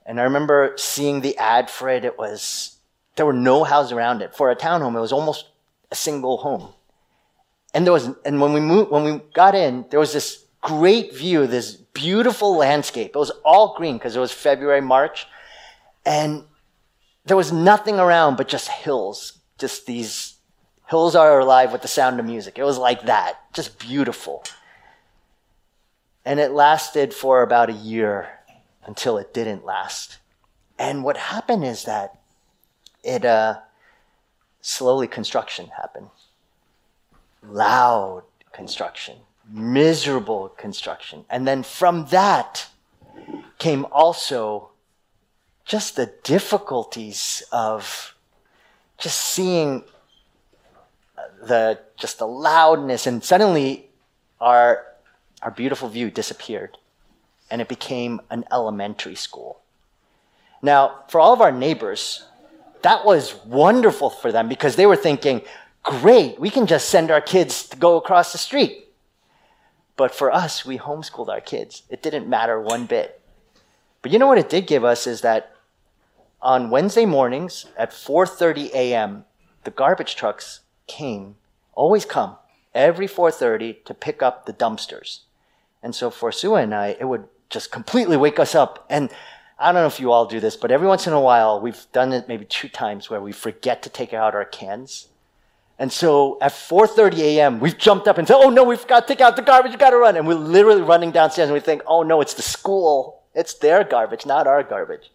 [0.06, 2.04] And I remember seeing the ad for it.
[2.04, 2.78] It was,
[3.16, 4.36] there were no houses around it.
[4.36, 5.46] For a townhome, it was almost
[5.92, 6.74] a single home.
[7.74, 11.16] And there was, and when we moved, when we got in, there was this great
[11.16, 13.12] view, this beautiful landscape.
[13.16, 15.28] It was all green because it was February, March.
[16.06, 16.44] And
[17.26, 20.34] there was nothing around but just hills, just these
[20.94, 22.60] Hills are alive with the sound of music.
[22.60, 24.44] It was like that, just beautiful.
[26.26, 28.30] And it lasted for about a year
[28.86, 30.20] until it didn't last.
[30.78, 32.20] And what happened is that
[33.04, 33.62] it uh,
[34.62, 36.10] slowly construction happened.
[37.42, 39.18] Loud construction,
[39.50, 41.26] miserable construction.
[41.30, 42.68] And then from that
[43.58, 44.70] came also
[45.66, 48.16] just the difficulties of
[48.98, 49.84] just seeing
[51.42, 53.90] the just the loudness, and suddenly
[54.40, 54.86] our
[55.42, 56.78] our beautiful view disappeared,
[57.50, 59.62] and it became an elementary school.
[60.62, 62.24] Now, for all of our neighbors,
[62.82, 65.42] that was wonderful for them because they were thinking,
[65.84, 68.88] great, we can just send our kids to go across the street.
[69.96, 71.84] But for us, we homeschooled our kids.
[71.90, 73.22] It didn't matter one bit.
[74.02, 75.53] But you know what it did give us is that
[76.44, 79.26] on Wednesday mornings at 4:30 a.m.,
[79.64, 81.36] the garbage trucks came,
[81.74, 82.38] always come
[82.74, 85.20] every 4:30 to pick up the dumpsters.
[85.82, 88.86] And so for Sue and I, it would just completely wake us up.
[88.90, 89.10] And
[89.60, 91.86] I don't know if you all do this, but every once in a while, we've
[91.92, 95.08] done it maybe two times where we forget to take out our cans.
[95.80, 99.14] And so at 4:30 a.m., we've jumped up and said, "Oh no, we've got to
[99.14, 99.72] take out the garbage.
[99.72, 102.34] We've got to run!" And we're literally running downstairs, and we think, "Oh no, it's
[102.34, 103.22] the school.
[103.34, 105.12] It's their garbage, not our garbage."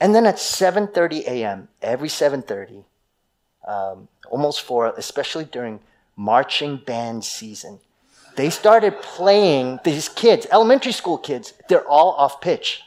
[0.00, 2.84] And then at 7:30 a.m., every 7:30,
[3.66, 5.80] um, almost four, especially during
[6.16, 7.80] marching band season,
[8.36, 9.80] they started playing.
[9.84, 12.82] These kids, elementary school kids, they're all off pitch.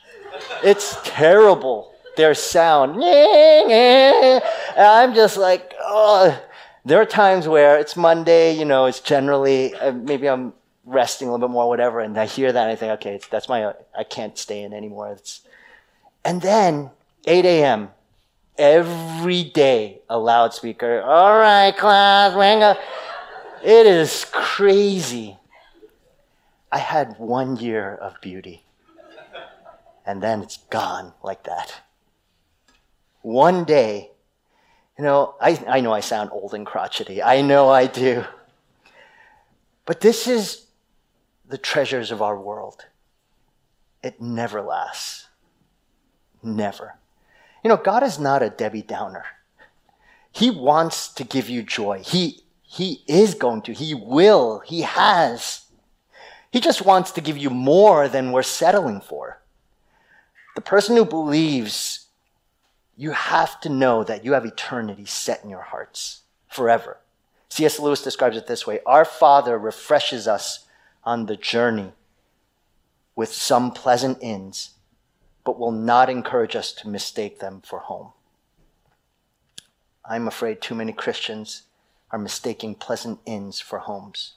[0.64, 1.94] It's terrible.
[2.18, 2.96] Their sound.
[4.78, 6.42] I'm just like, oh.
[6.86, 10.52] There are times where it's Monday, you know, it's generally, uh, maybe I'm
[10.84, 13.48] resting a little bit more, whatever, and I hear that and I think, okay, that's
[13.48, 15.14] my, I can't stay in anymore.
[15.14, 15.42] It's,
[16.26, 16.92] and then
[17.26, 17.90] 8 a.m.,
[18.58, 22.78] every day a loudspeaker, all right, class, gonna,
[23.64, 25.38] it is crazy.
[26.72, 28.64] I had one year of beauty,
[30.06, 31.82] and then it's gone like that.
[33.22, 34.12] One day,
[34.98, 37.24] you know, I, I know I sound old and crotchety.
[37.24, 38.26] I know I do.
[39.86, 40.66] But this is
[41.48, 42.86] the treasures of our world.
[44.04, 45.28] It never lasts.
[46.42, 46.96] Never.
[47.64, 49.26] You know, God is not a Debbie Downer.
[50.32, 52.02] He wants to give you joy.
[52.04, 53.74] He, he is going to.
[53.74, 54.60] He will.
[54.60, 55.66] He has.
[56.52, 59.42] He just wants to give you more than we're settling for.
[60.56, 62.04] The person who believes
[62.96, 66.98] you have to know that you have eternity set in your hearts forever.
[67.50, 67.80] C.S.
[67.80, 70.66] Lewis describes it this way Our Father refreshes us
[71.04, 71.92] on the journey
[73.16, 74.72] with some pleasant inns,
[75.44, 78.12] but will not encourage us to mistake them for home.
[80.06, 81.64] I'm afraid too many Christians
[82.12, 84.34] are mistaking pleasant inns for homes.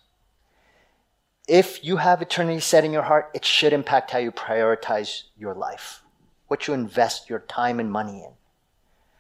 [1.49, 5.55] If you have eternity set in your heart, it should impact how you prioritize your
[5.55, 6.03] life,
[6.49, 8.33] what you invest your time and money in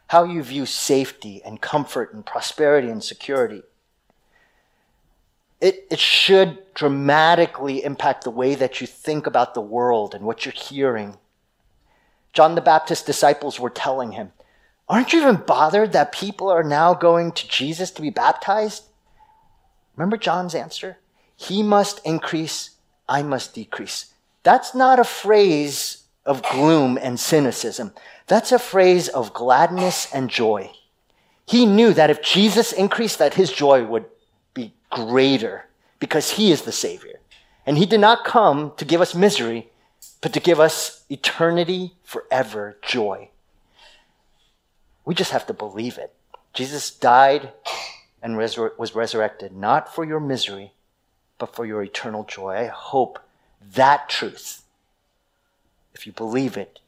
[0.08, 3.62] how you view safety and comfort and prosperity and security.
[5.60, 10.44] It, it should dramatically impact the way that you think about the world and what
[10.44, 11.16] you're hearing.
[12.36, 14.30] John the Baptist's disciples were telling him,
[14.90, 18.84] Aren't you even bothered that people are now going to Jesus to be baptized?
[19.96, 20.98] Remember John's answer?
[21.34, 22.72] He must increase,
[23.08, 24.12] I must decrease.
[24.42, 27.94] That's not a phrase of gloom and cynicism.
[28.26, 30.72] That's a phrase of gladness and joy.
[31.46, 34.04] He knew that if Jesus increased, that his joy would
[34.52, 35.64] be greater
[36.00, 37.18] because he is the Savior.
[37.64, 39.70] And he did not come to give us misery,
[40.26, 43.28] but to give us eternity forever joy.
[45.04, 46.12] We just have to believe it.
[46.52, 47.52] Jesus died
[48.20, 50.72] and resur- was resurrected not for your misery,
[51.38, 52.56] but for your eternal joy.
[52.56, 53.20] I hope
[53.74, 54.64] that truth,
[55.94, 56.80] if you believe it,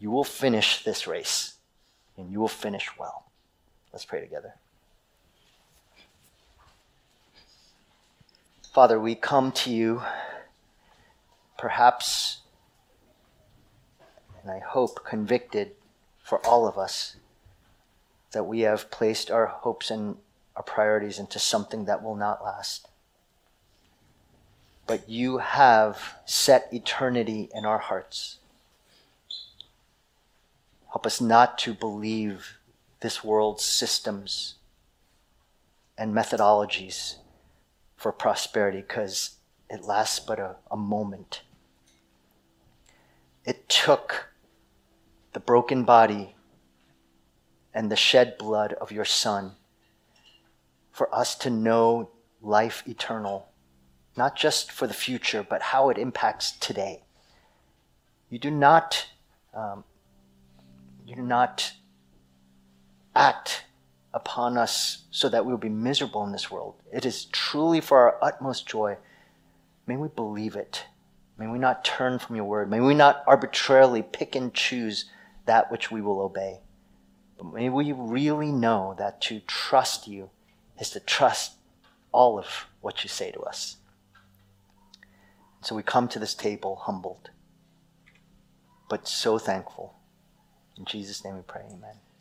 [0.00, 1.56] you will finish this race
[2.16, 3.26] and you will finish well.
[3.92, 4.54] Let's pray together.
[8.72, 10.00] Father, we come to you
[11.58, 12.38] perhaps,
[14.42, 15.72] and I hope convicted
[16.22, 17.16] for all of us,
[18.32, 20.16] that we have placed our hopes and
[20.54, 22.88] our priorities into something that will not last.
[24.86, 28.38] But you have set eternity in our hearts.
[30.90, 32.58] Help us not to believe
[33.00, 34.54] this world's systems
[35.96, 37.16] and methodologies
[37.96, 39.36] for prosperity because
[39.68, 41.42] it lasts but a, a moment.
[43.48, 44.28] It took
[45.32, 46.34] the broken body
[47.72, 49.52] and the shed blood of your Son
[50.90, 52.10] for us to know
[52.42, 53.48] life eternal,
[54.18, 57.04] not just for the future, but how it impacts today.
[58.28, 59.06] You do not
[59.54, 59.82] um,
[61.06, 61.72] you do not
[63.16, 63.64] act
[64.12, 66.74] upon us so that we will be miserable in this world.
[66.92, 68.98] It is truly for our utmost joy.
[69.86, 70.84] May we believe it.
[71.38, 72.70] May we not turn from your word.
[72.70, 75.04] May we not arbitrarily pick and choose
[75.46, 76.60] that which we will obey.
[77.36, 80.30] But may we really know that to trust you
[80.80, 81.52] is to trust
[82.10, 83.76] all of what you say to us.
[85.60, 87.30] So we come to this table humbled,
[88.88, 89.98] but so thankful
[90.78, 91.96] in Jesus' name we pray, amen.